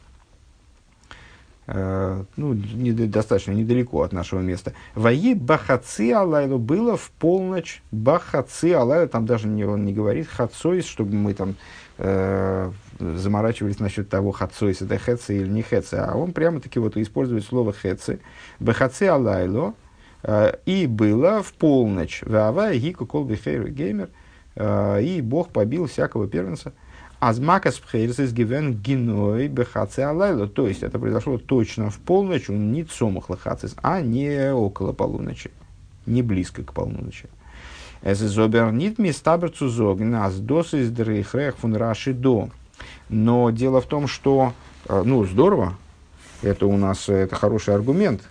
Uh, 1.64 2.26
ну, 2.36 2.54
не, 2.54 2.90
достаточно 2.90 3.52
недалеко 3.52 4.02
от 4.02 4.12
нашего 4.12 4.40
места. 4.40 4.72
Ваи 4.96 5.34
бахаци 5.34 6.10
алайлу 6.10 6.58
было 6.58 6.96
в 6.96 7.12
полночь. 7.12 7.82
Бахаци 7.92 8.72
алайлу, 8.72 9.08
там 9.08 9.26
даже 9.26 9.46
не, 9.46 9.64
он 9.64 9.84
не 9.84 9.92
говорит 9.92 10.26
хацойс, 10.26 10.84
чтобы 10.84 11.14
мы 11.14 11.34
там 11.34 11.54
uh, 11.98 12.72
заморачивались 12.98 13.78
насчет 13.78 14.08
того, 14.08 14.32
хацойс 14.32 14.82
это 14.82 14.98
хецы 14.98 15.36
или 15.36 15.48
не 15.48 15.62
хецы, 15.62 15.94
а 15.94 16.16
он 16.16 16.32
прямо-таки 16.32 16.80
вот 16.80 16.96
использует 16.96 17.44
слово 17.44 17.72
хецы. 17.72 18.18
Бахаци 18.58 19.04
алайлу, 19.04 19.76
Э, 20.22 20.54
и 20.66 20.86
было 20.86 21.42
в 21.42 21.52
полночь. 21.54 22.22
Вава 22.24 22.74
гику 22.74 23.06
колби 23.06 23.36
геймер. 23.36 24.10
Э, 24.54 25.02
и 25.02 25.20
Бог 25.20 25.50
побил 25.50 25.86
всякого 25.86 26.28
первенца. 26.28 26.72
Азмакас 27.22 27.78
пхейрсис 27.78 28.32
гивен 28.32 28.74
гиной 28.74 29.46
бехаце 29.48 30.00
алайло. 30.00 30.48
То 30.48 30.66
есть 30.66 30.82
это 30.82 30.98
произошло 30.98 31.38
точно 31.38 31.90
в 31.90 31.98
полночь, 31.98 32.50
он 32.50 32.72
не 32.72 32.84
цомах 32.84 33.24
а 33.82 34.00
не 34.00 34.52
около 34.52 34.92
полуночи, 34.92 35.50
не 36.06 36.22
близко 36.22 36.64
к 36.64 36.72
полуночи. 36.72 37.28
Es 38.02 38.20
ist 38.20 38.36
aber 38.36 38.72
nicht 38.72 38.98
mehr 38.98 39.12
staber 39.12 39.52
zu 39.52 39.68
sagen, 39.68 40.14
als 40.16 40.40
das. 40.44 40.72
Но 43.08 43.50
дело 43.50 43.80
в 43.80 43.86
том, 43.86 44.08
что, 44.08 44.52
э, 44.88 45.02
ну, 45.04 45.24
здорово, 45.24 45.74
это 46.42 46.66
у 46.66 46.76
нас, 46.76 47.08
это 47.08 47.36
хороший 47.36 47.74
аргумент, 47.74 48.22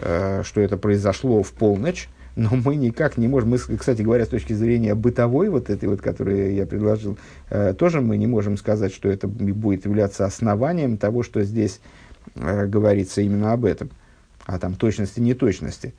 Э, 0.00 0.42
что 0.44 0.60
это 0.60 0.76
произошло 0.76 1.42
в 1.42 1.52
полночь, 1.52 2.08
но 2.38 2.50
мы 2.52 2.76
никак 2.76 3.18
не 3.18 3.26
можем, 3.26 3.50
мы, 3.50 3.58
кстати 3.58 4.02
говоря, 4.02 4.24
с 4.24 4.28
точки 4.28 4.52
зрения 4.52 4.94
бытовой, 4.94 5.48
вот 5.48 5.70
этой 5.70 5.88
вот, 5.88 6.00
которую 6.00 6.54
я 6.54 6.66
предложил, 6.66 7.18
э, 7.50 7.74
тоже 7.74 8.00
мы 8.00 8.16
не 8.16 8.28
можем 8.28 8.56
сказать, 8.56 8.94
что 8.94 9.08
это 9.08 9.26
будет 9.26 9.86
являться 9.86 10.24
основанием 10.24 10.98
того, 10.98 11.24
что 11.24 11.42
здесь 11.42 11.80
э, 12.36 12.66
говорится 12.66 13.22
именно 13.22 13.52
об 13.52 13.64
этом, 13.64 13.90
а 14.46 14.60
там 14.60 14.76
точности, 14.76 15.20
неточности. 15.20 15.94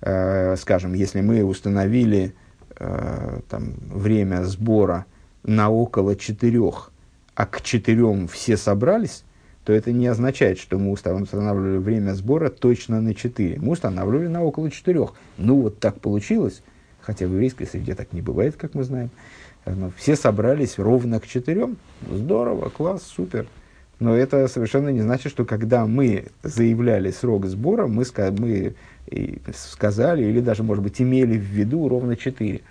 Скажем, 0.00 0.94
если 0.94 1.20
мы 1.20 1.44
установили 1.44 2.34
там, 2.78 3.74
время 3.92 4.44
сбора 4.44 5.04
на 5.42 5.68
около 5.68 6.16
четырех, 6.16 6.90
а 7.34 7.44
к 7.44 7.60
четырем 7.60 8.26
все 8.26 8.56
собрались, 8.56 9.24
то 9.64 9.72
это 9.72 9.92
не 9.92 10.06
означает, 10.06 10.58
что 10.58 10.78
мы 10.78 10.90
устанавливали 10.90 11.78
время 11.78 12.14
сбора 12.14 12.48
точно 12.48 13.00
на 13.00 13.14
4. 13.14 13.58
Мы 13.60 13.72
устанавливали 13.72 14.26
на 14.26 14.42
около 14.42 14.70
4. 14.70 15.08
Ну, 15.38 15.60
вот 15.60 15.78
так 15.78 16.00
получилось, 16.00 16.62
хотя 17.00 17.26
в 17.26 17.32
еврейской 17.32 17.66
среде 17.66 17.94
так 17.94 18.12
не 18.12 18.22
бывает, 18.22 18.56
как 18.56 18.74
мы 18.74 18.84
знаем. 18.84 19.10
Но 19.66 19.92
все 19.96 20.16
собрались 20.16 20.78
ровно 20.78 21.20
к 21.20 21.26
4. 21.26 21.68
Здорово, 22.10 22.70
класс, 22.70 23.02
супер. 23.02 23.46
Но 23.98 24.16
это 24.16 24.48
совершенно 24.48 24.88
не 24.88 25.02
значит, 25.02 25.30
что 25.30 25.44
когда 25.44 25.84
мы 25.86 26.28
заявляли 26.42 27.10
срок 27.10 27.44
сбора, 27.44 27.86
мы, 27.86 28.04
мы 28.38 28.74
сказали 29.52 30.24
или 30.24 30.40
даже, 30.40 30.62
может 30.62 30.82
быть, 30.82 31.02
имели 31.02 31.36
в 31.36 31.42
виду 31.42 31.86
ровно 31.86 32.16
4. 32.16 32.62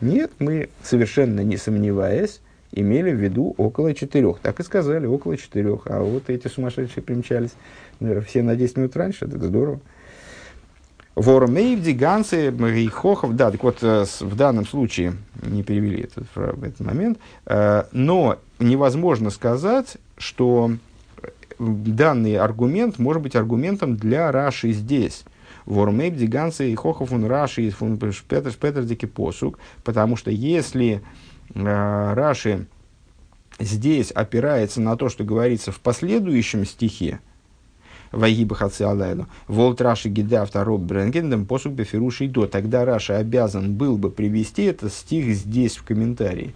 Нет, 0.00 0.30
мы 0.38 0.68
совершенно 0.84 1.40
не 1.40 1.56
сомневаясь, 1.56 2.40
имели 2.72 3.10
в 3.10 3.16
виду 3.16 3.54
около 3.56 3.94
четырех. 3.94 4.38
Так 4.40 4.60
и 4.60 4.62
сказали, 4.62 5.06
около 5.06 5.36
четырех. 5.36 5.86
А 5.86 6.00
вот 6.02 6.28
эти 6.28 6.48
сумасшедшие 6.48 7.02
примчались 7.02 7.52
все 8.26 8.42
на 8.42 8.56
10 8.56 8.76
минут 8.76 8.96
раньше. 8.96 9.26
Так 9.26 9.42
здорово. 9.42 9.80
Вормейвди, 11.14 11.92
Гансы, 11.92 12.50
Рейхохов. 12.50 13.34
Да, 13.36 13.50
так 13.50 13.62
вот, 13.62 13.78
э, 13.80 14.04
в 14.20 14.36
данном 14.36 14.66
случае, 14.66 15.14
не 15.42 15.62
перевели 15.62 16.02
этот, 16.02 16.26
этот 16.36 16.80
момент, 16.80 17.18
э, 17.46 17.84
но 17.92 18.38
невозможно 18.58 19.30
сказать, 19.30 19.96
что 20.18 20.72
данный 21.58 22.36
аргумент 22.36 22.98
может 22.98 23.22
быть 23.22 23.34
аргументом 23.34 23.96
для 23.96 24.30
Раши 24.30 24.72
здесь. 24.72 25.24
Вормейвди, 25.64 26.26
Гансы, 26.26 26.66
Рейхохов, 26.66 27.10
он 27.10 27.24
Раши, 27.24 27.72
Петр, 28.28 28.52
Петр, 28.60 29.06
посук, 29.08 29.58
потому 29.84 30.16
что 30.16 30.30
если 30.30 31.00
Э, 31.00 31.00
Раши 31.54 32.66
здесь 33.58 34.10
опирается 34.10 34.80
на 34.80 34.96
то, 34.96 35.08
что 35.08 35.24
говорится 35.24 35.72
в 35.72 35.80
последующем 35.80 36.64
стихе, 36.64 37.20
Вайгиба 38.12 38.54
Хаци 38.54 38.84
Волт 39.48 39.80
Раши 39.80 40.08
Гида 40.08 40.46
второй 40.46 40.78
Бренгендем 40.78 41.46
посук 41.46 41.72
Бефируши 41.72 42.28
до. 42.28 42.46
Тогда 42.46 42.84
Раши 42.84 43.12
обязан 43.12 43.74
был 43.74 43.98
бы 43.98 44.10
привести 44.10 44.64
этот 44.64 44.92
стих 44.92 45.34
здесь 45.34 45.76
в 45.76 45.84
комментарии. 45.84 46.54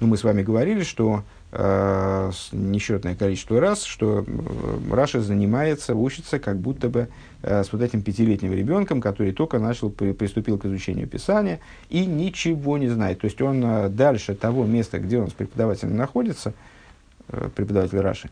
Ну, 0.00 0.06
мы 0.06 0.16
с 0.16 0.24
вами 0.24 0.42
говорили, 0.42 0.82
что 0.84 1.24
э, 1.52 2.30
несчетное 2.52 3.14
количество 3.14 3.60
раз, 3.60 3.84
что 3.84 4.24
э, 4.26 4.78
Раша 4.90 5.20
занимается, 5.20 5.94
учится 5.94 6.38
как 6.38 6.58
будто 6.58 6.88
бы 6.88 7.08
э, 7.42 7.64
с 7.64 7.72
вот 7.72 7.82
этим 7.82 8.02
пятилетним 8.02 8.52
ребенком, 8.52 9.00
который 9.00 9.32
только 9.32 9.58
начал, 9.58 9.90
при, 9.90 10.12
приступил 10.12 10.58
к 10.58 10.66
изучению 10.66 11.08
Писания 11.08 11.60
и 11.88 12.04
ничего 12.06 12.78
не 12.78 12.88
знает. 12.88 13.20
То 13.20 13.26
есть 13.26 13.40
он 13.40 13.64
э, 13.64 13.88
дальше 13.88 14.34
того 14.34 14.64
места, 14.64 14.98
где 14.98 15.18
он 15.18 15.28
с 15.28 15.32
преподавателем 15.32 15.96
находится, 15.96 16.54
э, 17.28 17.48
преподаватель 17.54 18.00
Раши, 18.00 18.30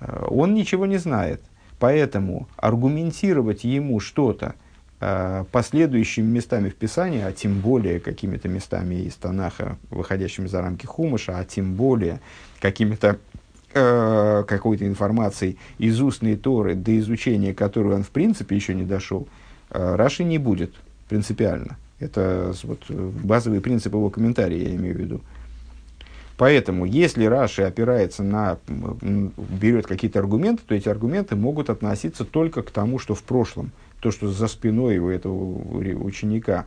э, 0.00 0.26
он 0.28 0.54
ничего 0.54 0.86
не 0.86 0.98
знает. 0.98 1.42
Поэтому 1.78 2.48
аргументировать 2.56 3.64
ему 3.64 4.00
что-то, 4.00 4.54
последующими 4.98 6.24
местами 6.24 6.70
в 6.70 6.74
Писании, 6.74 7.20
а 7.20 7.32
тем 7.32 7.60
более 7.60 8.00
какими-то 8.00 8.48
местами 8.48 8.94
из 8.94 9.14
Танаха, 9.14 9.76
выходящими 9.90 10.46
за 10.46 10.62
рамки 10.62 10.86
Хумыша, 10.86 11.38
а 11.38 11.44
тем 11.44 11.74
более 11.74 12.20
какими-то 12.60 13.18
э, 13.74 14.44
какой-то 14.48 14.86
информацией 14.86 15.58
из 15.76 16.00
устной 16.00 16.36
Торы, 16.36 16.74
до 16.74 16.98
изучения 16.98 17.52
которой 17.52 17.94
он 17.94 18.04
в 18.04 18.10
принципе 18.10 18.56
еще 18.56 18.74
не 18.74 18.84
дошел, 18.84 19.28
э, 19.70 19.96
Раши 19.96 20.24
не 20.24 20.38
будет 20.38 20.72
принципиально. 21.10 21.76
Это 22.00 22.54
вот, 22.62 22.90
базовый 22.90 23.60
принцип 23.60 23.92
его 23.92 24.08
комментария, 24.08 24.68
я 24.68 24.74
имею 24.76 24.94
в 24.94 24.98
виду. 24.98 25.20
Поэтому, 26.38 26.84
если 26.84 27.24
Раши 27.24 27.62
опирается 27.62 28.22
на, 28.22 28.58
берет 28.68 29.86
какие-то 29.86 30.18
аргументы, 30.18 30.62
то 30.66 30.74
эти 30.74 30.88
аргументы 30.88 31.34
могут 31.34 31.70
относиться 31.70 32.24
только 32.24 32.62
к 32.62 32.70
тому, 32.70 32.98
что 32.98 33.14
в 33.14 33.22
прошлом– 33.22 33.72
то, 34.06 34.12
что 34.12 34.30
за 34.30 34.46
спиной 34.46 34.98
у 34.98 35.08
этого 35.08 35.34
ученика, 35.34 36.66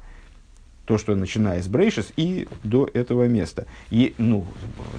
то, 0.84 0.98
что 0.98 1.16
начиная 1.16 1.62
с 1.62 1.70
Брейшис 1.70 2.12
и 2.18 2.50
до 2.66 2.90
этого 2.94 3.30
места. 3.30 3.66
И, 3.92 4.14
ну, 4.18 4.46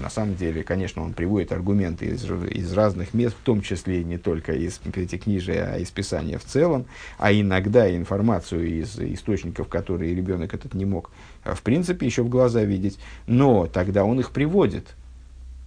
на 0.00 0.08
самом 0.08 0.36
деле, 0.36 0.62
конечно, 0.62 1.02
он 1.02 1.12
приводит 1.12 1.52
аргументы 1.52 2.06
из, 2.06 2.24
из 2.24 2.72
разных 2.72 3.12
мест, 3.12 3.36
в 3.38 3.44
том 3.44 3.60
числе 3.60 4.02
не 4.04 4.16
только 4.16 4.54
из 4.54 4.78
пятикнижия, 4.78 5.74
а 5.74 5.76
из 5.76 5.90
Писания 5.90 6.38
в 6.38 6.44
целом, 6.46 6.86
а 7.18 7.30
иногда 7.30 7.94
информацию 7.94 8.66
из 8.66 8.98
источников, 8.98 9.68
которые 9.68 10.14
ребенок 10.14 10.54
этот 10.54 10.72
не 10.72 10.86
мог, 10.86 11.10
э, 11.44 11.52
в 11.52 11.60
принципе, 11.60 12.06
еще 12.06 12.22
в 12.22 12.30
глаза 12.30 12.62
видеть. 12.62 12.98
Но 13.26 13.66
тогда 13.66 14.06
он 14.06 14.18
их 14.18 14.30
приводит. 14.30 14.96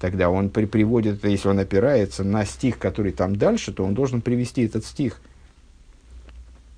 Тогда 0.01 0.31
он 0.31 0.49
при, 0.49 0.65
приводит, 0.65 1.23
если 1.23 1.49
он 1.49 1.59
опирается 1.59 2.23
на 2.23 2.45
стих, 2.45 2.79
который 2.79 3.11
там 3.11 3.35
дальше, 3.35 3.71
то 3.73 3.85
он 3.85 3.93
должен 3.93 4.21
привести 4.21 4.63
этот 4.63 4.85
стих– 4.85 5.21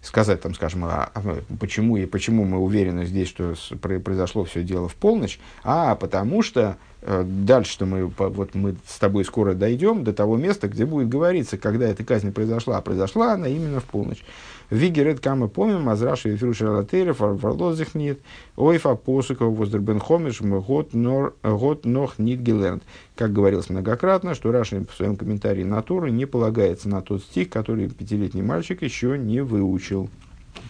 сказать, 0.05 0.41
там, 0.41 0.53
скажем, 0.53 0.85
а, 0.85 1.09
а, 1.13 1.41
почему, 1.59 1.97
и 1.97 2.05
почему 2.05 2.45
мы 2.45 2.59
уверены 2.59 3.05
здесь, 3.05 3.27
что 3.27 3.55
произошло 3.79 4.45
все 4.45 4.63
дело 4.63 4.87
в 4.87 4.95
полночь, 4.95 5.39
а 5.63 5.95
потому 5.95 6.41
что 6.41 6.77
дальше 7.05 7.71
что 7.71 7.85
мы, 7.85 8.05
вот 8.05 8.55
мы 8.55 8.75
с 8.87 8.97
тобой 8.97 9.25
скоро 9.25 9.53
дойдем 9.53 10.03
до 10.03 10.11
того 10.11 10.37
места, 10.37 10.67
где 10.67 10.85
будет 10.85 11.07
говориться, 11.07 11.57
когда 11.57 11.87
эта 11.87 12.03
казнь 12.03 12.31
произошла. 12.31 12.77
А 12.77 12.81
произошла 12.81 13.33
она 13.33 13.47
именно 13.47 13.79
в 13.79 13.83
полночь. 13.83 14.23
Вигерет 14.71 15.19
кама 15.19 15.47
помим, 15.47 15.87
азраши 15.89 16.29
вифру 16.29 16.55
шалатейра, 16.55 17.13
фарлозих 17.13 17.93
нет, 17.93 18.17
ойфа 18.55 18.95
посуков 18.95 19.55
воздербен 19.55 19.99
хомиш, 19.99 20.41
год 20.41 21.85
нох 21.85 22.17
нит 22.17 22.39
геленд. 22.39 22.81
Как 23.15 23.31
говорилось 23.31 23.69
многократно, 23.69 24.33
что 24.33 24.51
Раши 24.51 24.83
в 24.91 24.95
своем 24.95 25.17
комментарии 25.17 25.63
на 25.63 25.83
Тору 25.83 26.07
не 26.07 26.25
полагается 26.25 26.89
на 26.89 27.03
тот 27.03 27.21
стих, 27.21 27.49
который 27.51 27.89
пятилетний 27.89 28.41
мальчик 28.41 28.81
еще 28.81 29.19
не 29.19 29.41
выучил, 29.41 30.09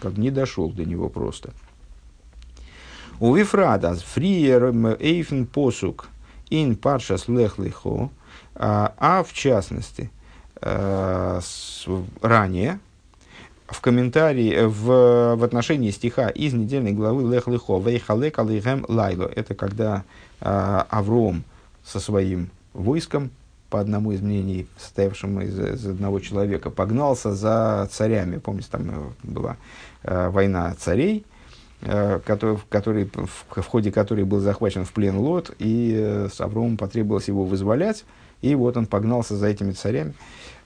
как 0.00 0.18
не 0.18 0.30
дошел 0.30 0.68
до 0.70 0.84
него 0.84 1.08
просто. 1.08 1.54
У 3.18 3.34
Вифрада 3.34 3.94
фриер 3.94 4.74
эйфен 5.00 5.46
посук 5.46 6.10
ин 6.50 6.76
паршас 6.76 7.28
лехлихо, 7.28 8.10
а, 8.54 8.94
а 8.98 9.22
в 9.22 9.32
частности, 9.32 10.10
э, 10.62 11.40
ранее, 12.22 12.78
в 13.66 13.80
комментарии 13.80 14.52
э, 14.52 14.66
в, 14.66 15.36
в 15.36 15.44
отношении 15.44 15.90
стиха 15.90 16.28
из 16.28 16.54
недельной 16.54 16.92
главы 16.92 17.32
Лех 17.32 17.48
Лехо 17.48 17.78
Вейхалек 17.78 18.38
Алейхем 18.38 18.84
Лайло. 18.88 19.30
Это 19.34 19.54
когда 19.54 20.04
э, 20.40 20.82
Авром 20.88 21.44
со 21.84 22.00
своим 22.00 22.50
войском, 22.72 23.30
по 23.70 23.80
одному 23.80 24.12
из 24.12 24.20
мнений, 24.20 24.68
состоявшему 24.78 25.40
из, 25.42 25.58
из 25.58 25.86
одного 25.86 26.20
человека, 26.20 26.70
погнался 26.70 27.34
за 27.34 27.88
царями. 27.90 28.38
Помните, 28.38 28.68
там 28.70 28.88
э, 28.88 29.10
была 29.24 29.56
э, 30.04 30.28
война 30.28 30.74
царей, 30.78 31.24
который, 31.80 32.58
который, 32.68 33.10
в, 33.12 33.60
в 33.60 33.66
ходе 33.66 33.92
которой 33.92 34.24
был 34.24 34.40
захвачен 34.40 34.84
в 34.84 34.92
плен 34.92 35.18
Лот, 35.18 35.54
и 35.58 35.94
э, 35.96 36.28
с 36.32 36.40
Авромом 36.40 36.76
потребовалось 36.76 37.28
его 37.28 37.44
вызволять, 37.44 38.04
и 38.42 38.54
вот 38.54 38.76
он 38.76 38.86
погнался 38.86 39.36
за 39.36 39.48
этими 39.48 39.72
царями. 39.72 40.14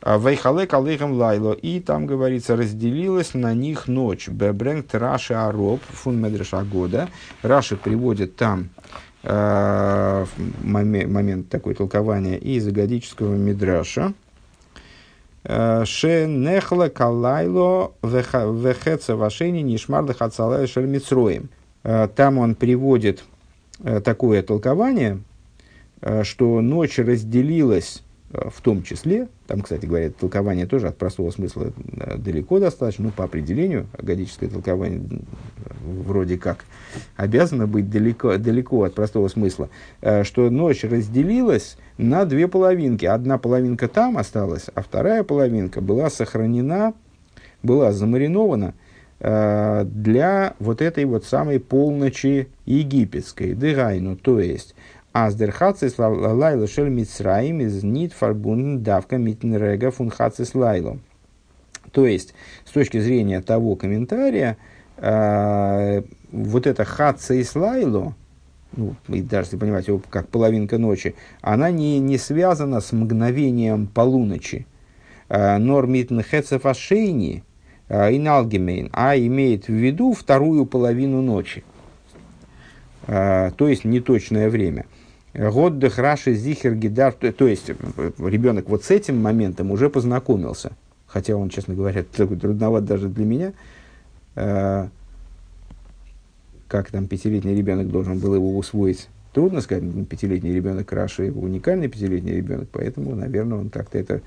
А, 0.02 0.18
Вейхалек 0.18 0.72
алейхам 0.72 1.12
лайло. 1.12 1.52
И 1.52 1.80
там, 1.80 2.06
говорится, 2.06 2.56
разделилась 2.56 3.34
на 3.34 3.54
них 3.54 3.86
ночь. 3.86 4.28
Бебренг 4.28 4.86
Раши 4.92 5.34
Ароб, 5.34 5.80
фун 5.88 6.20
медреша 6.20 6.62
года. 6.64 7.08
Раши 7.42 7.76
приводит 7.76 8.36
там 8.36 8.70
э, 9.22 10.26
момент, 10.62 11.10
момент 11.10 11.48
такой 11.48 11.74
толкования 11.74 12.38
из 12.38 12.66
агадического 12.66 13.34
мидраша. 13.34 14.14
Ше 15.44 16.26
нехла 16.26 16.88
калайло 16.88 17.92
вехеца 18.02 19.16
вашени 19.16 19.60
нишмар 19.60 20.04
лехацалай 20.04 20.66
шельмицроем. 20.66 21.48
Там 21.82 22.38
он 22.38 22.54
приводит 22.54 23.24
такое 24.04 24.42
толкование, 24.42 25.22
что 26.22 26.60
ночь 26.60 26.98
разделилась 26.98 28.02
Э, 28.02 28.09
в 28.32 28.60
том 28.60 28.82
числе, 28.84 29.28
там, 29.48 29.60
кстати 29.60 29.86
говоря, 29.86 30.10
толкование 30.10 30.66
тоже 30.66 30.86
от 30.86 30.96
простого 30.96 31.30
смысла 31.32 31.72
э, 31.96 32.16
далеко 32.16 32.60
достаточно, 32.60 33.06
ну, 33.06 33.10
по 33.10 33.24
определению, 33.24 33.86
агадическое 33.98 34.48
толкование 34.48 35.02
вроде 35.84 36.38
как 36.38 36.64
обязано 37.16 37.66
быть 37.66 37.90
далеко, 37.90 38.36
далеко 38.36 38.84
от 38.84 38.94
простого 38.94 39.26
смысла, 39.26 39.68
э, 40.00 40.22
что 40.22 40.48
ночь 40.48 40.84
разделилась 40.84 41.76
на 41.98 42.24
две 42.24 42.46
половинки. 42.46 43.04
Одна 43.04 43.36
половинка 43.36 43.88
там 43.88 44.16
осталась, 44.16 44.66
а 44.74 44.82
вторая 44.82 45.24
половинка 45.24 45.80
была 45.80 46.08
сохранена, 46.08 46.94
была 47.62 47.92
замаринована 47.92 48.74
для 49.22 50.54
вот 50.58 50.80
этой 50.80 51.04
вот 51.04 51.26
самой 51.26 51.60
полночи 51.60 52.48
египетской, 52.64 53.52
дыгайну, 53.52 54.16
то 54.16 54.40
есть 54.40 54.74
Аздерхацис 55.12 55.98
лайла 55.98 56.68
шель 56.68 56.88
мицраим 56.88 57.60
из 57.60 57.82
нит 57.82 58.12
фарбун 58.12 58.82
давка 58.82 59.18
митнерега 59.18 59.90
фунхацис 59.90 60.54
лайло. 60.54 60.98
То 61.90 62.06
есть, 62.06 62.34
с 62.64 62.70
точки 62.70 63.00
зрения 63.00 63.40
того 63.40 63.74
комментария, 63.74 64.56
э, 64.98 66.02
вот 66.30 66.66
это 66.68 66.84
хацис 66.84 67.56
лайло, 67.56 68.14
ну, 68.76 68.94
и 69.08 69.20
даже 69.20 69.46
если 69.46 69.56
понимать 69.56 69.88
его 69.88 70.00
как 70.10 70.28
половинка 70.28 70.78
ночи, 70.78 71.16
она 71.40 71.72
не, 71.72 71.98
не 71.98 72.16
связана 72.16 72.80
с 72.80 72.92
мгновением 72.92 73.88
полуночи. 73.88 74.66
Нормитн 75.28 76.20
хецефашейни 76.20 77.44
иналгемейн, 77.88 78.90
а 78.92 79.16
имеет 79.16 79.66
в 79.66 79.72
виду 79.72 80.12
вторую 80.12 80.66
половину 80.66 81.22
ночи. 81.22 81.62
То 83.06 83.52
есть 83.58 83.84
неточное 83.84 84.50
время. 84.50 84.86
Год 85.34 85.78
дехраши 85.78 86.34
зихер 86.34 86.74
гидар, 86.74 87.12
то 87.12 87.46
есть 87.46 87.68
ребенок 87.68 88.68
вот 88.68 88.84
с 88.84 88.90
этим 88.90 89.22
моментом 89.22 89.70
уже 89.70 89.88
познакомился, 89.88 90.72
хотя 91.06 91.36
он, 91.36 91.50
честно 91.50 91.74
говоря, 91.74 92.02
трудноват 92.12 92.84
даже 92.84 93.08
для 93.08 93.24
меня. 93.24 93.52
Э, 94.34 94.88
как 96.66 96.90
там 96.90 97.06
пятилетний 97.06 97.54
ребенок 97.54 97.90
должен 97.90 98.18
был 98.18 98.34
его 98.34 98.56
усвоить, 98.56 99.08
трудно 99.32 99.60
сказать. 99.60 99.84
Пятилетний 100.08 100.52
ребенок 100.52 100.92
Раши 100.92 101.30
уникальный 101.32 101.88
пятилетний 101.88 102.34
ребенок, 102.34 102.68
поэтому, 102.72 103.14
наверное, 103.14 103.58
он 103.58 103.70
как-то 103.70 103.98
это 103.98 104.22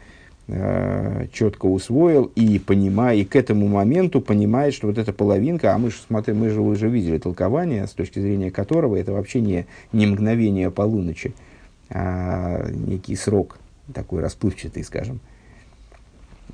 четко 1.31 1.67
усвоил 1.67 2.31
и 2.35 2.59
понимая, 2.59 3.15
и 3.15 3.23
к 3.23 3.35
этому 3.35 3.67
моменту 3.67 4.19
понимает, 4.19 4.73
что 4.73 4.87
вот 4.87 4.97
эта 4.97 5.13
половинка, 5.13 5.73
а 5.73 5.77
мы 5.77 5.89
же 5.89 5.97
смотрим, 6.05 6.39
мы 6.39 6.49
же 6.49 6.59
уже 6.59 6.89
видели 6.89 7.17
толкование, 7.17 7.87
с 7.87 7.91
точки 7.91 8.19
зрения 8.19 8.51
которого 8.51 8.97
это 8.97 9.13
вообще 9.13 9.39
не, 9.39 9.65
не 9.93 10.05
мгновение 10.05 10.69
полуночи, 10.69 11.33
а 11.89 12.67
некий 12.69 13.15
срок 13.15 13.57
такой 13.93 14.21
расплывчатый, 14.21 14.83
скажем. 14.83 15.21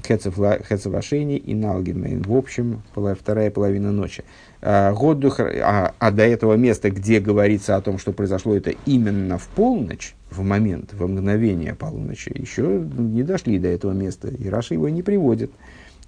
Хецевашени 0.04 1.38
и 1.38 1.54
Налгенмейн. 1.54 2.24
В 2.24 2.36
общем, 2.36 2.82
вторая 2.94 3.52
половина 3.52 3.92
ночи. 3.92 4.24
А, 4.62 4.94
а, 4.94 5.94
а 6.00 6.12
до 6.12 6.24
этого 6.24 6.56
места, 6.56 6.90
где 6.90 7.20
говорится 7.20 7.76
о 7.76 7.82
том, 7.82 7.98
что 7.98 8.12
произошло 8.12 8.56
это 8.56 8.74
именно 8.86 9.38
в 9.38 9.48
полночь, 9.48 10.16
в 10.30 10.44
момент, 10.44 10.94
во 10.94 11.08
мгновение 11.08 11.76
полуночи, 11.76 12.32
еще 12.36 12.86
не 12.98 13.24
дошли 13.24 13.60
до 13.60 13.70
этого 13.70 13.94
места. 13.94 14.28
И 14.30 14.50
Раша 14.50 14.74
его 14.74 14.90
не 14.90 15.04
приводит. 15.04 15.52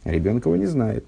Ребенок 0.03 0.45
его 0.45 0.55
не 0.55 0.65
знает. 0.65 1.05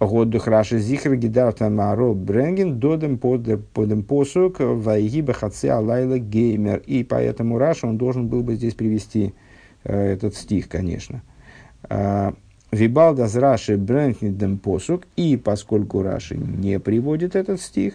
Годух 0.00 0.46
Раши 0.46 0.78
Зихр 0.78 1.14
Гидарта 1.16 1.68
Маро 1.68 2.14
Бренген 2.14 2.80
Додем 2.80 3.18
Подем 3.18 4.02
Посук 4.02 4.56
Вайгиба 4.58 5.34
Хаце 5.34 5.68
Алайла 5.68 6.18
Геймер. 6.18 6.82
И 6.86 7.04
поэтому 7.04 7.58
Раша 7.58 7.86
он 7.86 7.98
должен 7.98 8.28
был 8.28 8.42
бы 8.42 8.54
здесь 8.54 8.72
привести 8.72 9.34
э, 9.84 10.12
этот 10.14 10.34
стих, 10.36 10.70
конечно. 10.70 11.22
А, 11.88 12.34
Вибалдас 12.72 13.34
Раши 13.34 13.76
Бренкнидем 13.76 14.58
Посук. 14.58 15.02
И 15.16 15.36
поскольку 15.36 16.02
Раши 16.02 16.36
не 16.36 16.78
приводит 16.78 17.34
этот 17.36 17.60
стих, 17.60 17.94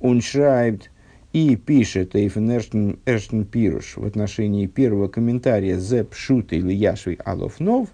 он 0.00 0.20
шрайбт 0.20 0.90
и 1.32 1.56
пишет 1.56 2.14
Эйфен 2.14 2.50
Эрштен, 2.50 3.44
Пируш 3.44 3.96
в 3.96 4.06
отношении 4.06 4.66
первого 4.66 5.08
комментария 5.08 5.78
«Зеп 5.78 6.14
Шут 6.14 6.52
или 6.52 6.72
Яшви 6.72 7.18
Алофнов», 7.24 7.88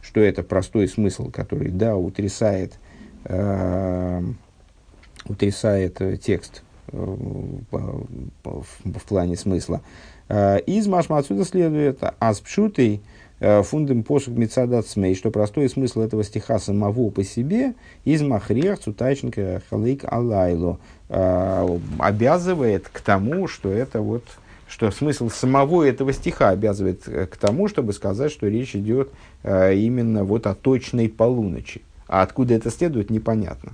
что 0.00 0.20
это 0.20 0.42
простой 0.42 0.86
смысл, 0.86 1.30
который, 1.30 1.70
да, 1.70 1.96
утрясает, 1.96 2.74
э, 3.24 4.22
утрясает 5.26 6.00
текст 6.22 6.62
э, 6.92 6.96
в, 6.96 8.06
в 8.84 9.02
плане 9.08 9.36
смысла. 9.36 9.80
Э, 10.28 10.60
из 10.60 10.86
Машма 10.86 11.18
отсюда 11.18 11.44
следует 11.44 12.00
«Аспшутый 12.20 12.98
Э, 12.98 13.13
фундам 13.64 14.02
посук 14.02 14.36
мецадат 14.36 14.86
смей, 14.86 15.14
что 15.14 15.30
простой 15.30 15.68
смысл 15.68 16.00
этого 16.00 16.24
стиха 16.24 16.58
самого 16.58 17.10
по 17.10 17.24
себе 17.24 17.74
из 18.04 18.22
махрех 18.22 18.78
цутайченко 18.78 19.62
халейк 19.70 20.04
алайло 20.04 20.78
э, 21.08 21.78
обязывает 21.98 22.88
к 22.88 23.00
тому, 23.00 23.48
что 23.48 23.70
это 23.70 24.00
вот 24.00 24.24
что 24.66 24.90
смысл 24.90 25.28
самого 25.28 25.84
этого 25.84 26.12
стиха 26.12 26.50
обязывает 26.50 27.06
э, 27.06 27.26
к 27.26 27.36
тому, 27.36 27.68
чтобы 27.68 27.92
сказать, 27.92 28.32
что 28.32 28.48
речь 28.48 28.74
идет 28.74 29.10
именно 29.44 30.24
вот 30.24 30.46
о 30.46 30.54
точной 30.54 31.10
полуночи. 31.10 31.82
А 32.06 32.22
откуда 32.22 32.54
это 32.54 32.70
следует, 32.70 33.10
непонятно. 33.10 33.72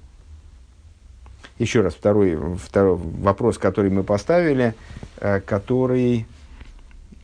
еще 1.58 1.82
раз, 1.82 1.94
второй, 1.94 2.38
второй 2.56 2.96
вопрос, 2.96 3.58
который 3.58 3.90
мы 3.90 4.02
поставили, 4.02 4.74
э, 5.18 5.40
который, 5.40 6.20
э, 6.20 6.24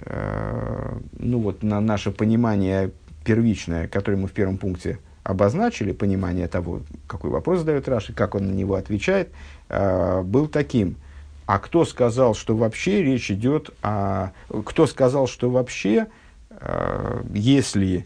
ну 0.01 1.39
вот, 1.39 1.63
на 1.63 1.81
наше 1.81 2.11
понимание 2.11 2.91
первичное, 3.25 3.89
которое 3.89 4.17
мы 4.17 4.29
в 4.29 4.33
первом 4.33 4.59
пункте 4.59 4.99
обозначили, 5.23 5.93
понимание 5.93 6.49
того, 6.49 6.83
какой 7.07 7.31
вопрос 7.31 7.61
задает 7.61 7.89
Раши, 7.89 8.13
как 8.13 8.35
он 8.35 8.47
на 8.47 8.53
него 8.53 8.75
отвечает, 8.75 9.31
э, 9.69 10.23
был 10.23 10.47
таким. 10.49 10.97
А 11.47 11.59
кто 11.59 11.85
сказал, 11.85 12.35
что 12.35 12.57
вообще 12.57 13.03
речь 13.03 13.31
идет 13.31 13.71
о... 13.83 14.31
Кто 14.65 14.87
сказал, 14.87 15.29
что 15.29 15.49
вообще, 15.49 16.09
если 17.33 18.05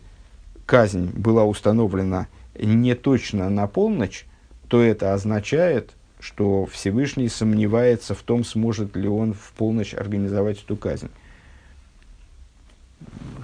казнь 0.67 1.11
была 1.17 1.45
установлена 1.45 2.27
не 2.55 2.95
точно 2.95 3.49
на 3.49 3.67
полночь, 3.67 4.27
то 4.69 4.83
это 4.83 5.15
означает, 5.15 5.93
что 6.21 6.67
Всевышний 6.67 7.29
сомневается 7.29 8.15
в 8.15 8.23
том, 8.23 8.45
сможет 8.45 8.95
ли 8.95 9.09
он 9.09 9.33
в 9.33 9.53
полночь 9.57 9.95
организовать 9.95 10.63
эту 10.63 10.77
казнь. 10.77 11.09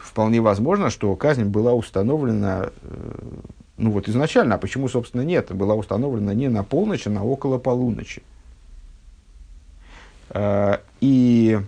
Вполне 0.03 0.41
возможно, 0.41 0.91
что 0.91 1.15
казнь 1.17 1.45
была 1.45 1.75
установлена, 1.75 2.71
э, 2.83 3.19
ну 3.77 3.91
вот 3.91 4.09
изначально, 4.09 4.55
а 4.55 4.59
почему, 4.59 4.89
собственно, 4.89 5.23
нет, 5.23 5.53
была 5.53 5.75
установлена 5.75 6.33
не 6.33 6.49
на 6.49 6.65
полночь, 6.65 7.07
а 7.07 7.11
на 7.11 7.25
около 7.25 7.59
полуночи. 7.59 8.23
Э, 10.31 10.79
и 11.01 11.61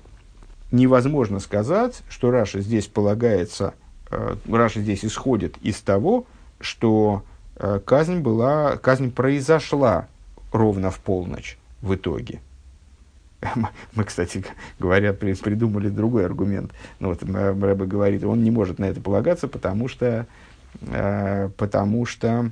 невозможно 0.71 1.41
сказать, 1.41 2.03
что 2.09 2.31
Раша 2.31 2.61
здесь 2.61 2.87
полагается, 2.87 3.75
э, 4.11 4.37
Раша 4.51 4.81
здесь 4.81 5.05
исходит 5.05 5.57
из 5.59 5.81
того, 5.81 6.25
что 6.61 7.23
казнь 7.85 8.21
была, 8.21 8.77
казнь 8.77 9.11
произошла 9.11 10.07
ровно 10.53 10.91
в 10.91 11.01
полночь 11.01 11.59
в 11.83 11.95
итоге. 11.95 12.41
Мы, 13.95 14.05
кстати 14.05 14.45
говоря, 14.78 15.12
придумали 15.12 15.89
другой 15.89 16.24
аргумент. 16.24 16.72
Ну, 16.99 17.09
вот 17.09 17.22
Рэбе 17.22 17.86
говорит, 17.86 18.24
он 18.24 18.43
не 18.43 18.51
может 18.51 18.78
на 18.78 18.86
это 18.86 19.01
полагаться, 19.01 19.49
потому 19.49 19.89
что, 19.89 20.26
э, 20.82 21.51
потому 21.57 22.05
что 22.07 22.51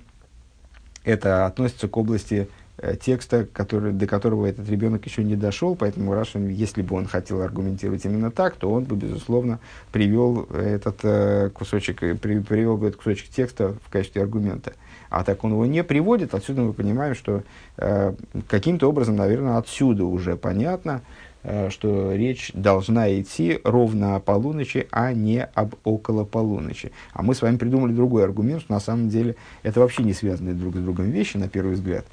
это 1.05 1.47
относится 1.47 1.89
к 1.89 1.97
области 1.97 2.49
э, 2.49 2.66
текста, 3.01 3.47
который, 3.51 3.93
до 3.93 4.07
которого 4.07 4.47
этот 4.47 4.69
ребенок 4.69 5.07
еще 5.07 5.25
не 5.25 5.37
дошел, 5.37 5.75
поэтому 5.75 6.13
Рашин, 6.15 6.49
если 6.49 6.83
бы 6.83 6.97
он 6.97 7.07
хотел 7.07 7.41
аргументировать 7.41 8.05
именно 8.05 8.31
так, 8.31 8.57
то 8.57 8.71
он 8.71 8.85
бы, 8.85 8.97
безусловно, 8.97 9.61
привел 9.93 10.43
этот 10.53 10.99
э, 11.03 11.51
кусочек, 11.51 12.01
при, 12.21 12.41
привел 12.41 12.77
бы 12.77 12.89
этот 12.89 12.99
кусочек 12.99 13.31
текста 13.31 13.75
в 13.83 13.91
качестве 13.91 14.23
аргумента. 14.23 14.75
А 15.09 15.25
так 15.25 15.45
он 15.45 15.53
его 15.53 15.67
не 15.67 15.83
приводит, 15.85 16.35
отсюда 16.35 16.63
мы 16.63 16.73
понимаем, 16.73 17.15
что 17.15 17.43
э, 17.79 18.15
каким-то 18.49 18.89
образом, 18.89 19.17
наверное, 19.17 19.57
отсюда 19.57 20.05
уже 20.05 20.37
понятно, 20.37 21.01
э, 21.43 21.71
что 21.71 22.13
речь 22.13 22.51
должна 22.53 23.09
идти 23.21 23.61
ровно 23.65 24.17
о 24.17 24.21
полуночи, 24.21 24.87
а 24.91 25.13
не 25.13 25.45
об 25.45 25.75
около 25.85 26.25
полуночи. 26.25 26.93
А 27.13 27.23
мы 27.23 27.35
с 27.35 27.43
вами 27.43 27.57
придумали 27.57 27.93
другой 27.93 28.25
аргумент, 28.25 28.63
что 28.63 28.73
на 28.73 28.81
самом 28.81 29.09
деле 29.09 29.37
это 29.63 29.81
вообще 29.81 30.03
не 30.03 30.13
связанные 30.13 30.55
друг 30.55 30.77
с 30.77 30.81
другом 30.81 31.11
вещи, 31.11 31.37
на 31.37 31.49
первый 31.49 31.75
взгляд. 31.75 32.05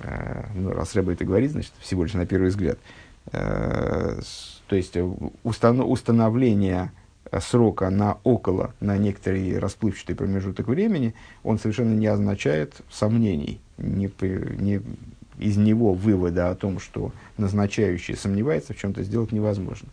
Э, 0.00 0.46
ну, 0.54 0.72
раз 0.72 0.94
Рэба 0.94 1.12
это 1.12 1.24
говорит, 1.24 1.52
значит, 1.52 1.72
всего 1.80 2.04
лишь 2.04 2.14
на 2.14 2.26
первый 2.26 2.48
взгляд. 2.48 2.78
Э, 3.32 4.20
то 4.66 4.76
есть 4.76 4.96
установ, 5.42 5.88
установление 5.88 6.92
срока 7.40 7.90
на 7.90 8.18
около, 8.24 8.74
на 8.80 8.96
некоторый 8.96 9.58
расплывчатый 9.58 10.14
промежуток 10.14 10.68
времени, 10.68 11.14
он 11.42 11.58
совершенно 11.58 11.94
не 11.94 12.06
означает 12.06 12.74
сомнений. 12.90 13.60
Не, 13.78 14.10
не, 14.58 14.80
из 15.38 15.56
него 15.56 15.94
вывода 15.94 16.50
о 16.50 16.54
том, 16.54 16.78
что 16.78 17.12
назначающий 17.38 18.16
сомневается 18.16 18.72
в 18.72 18.78
чем-то, 18.78 19.02
сделать 19.02 19.32
невозможно. 19.32 19.88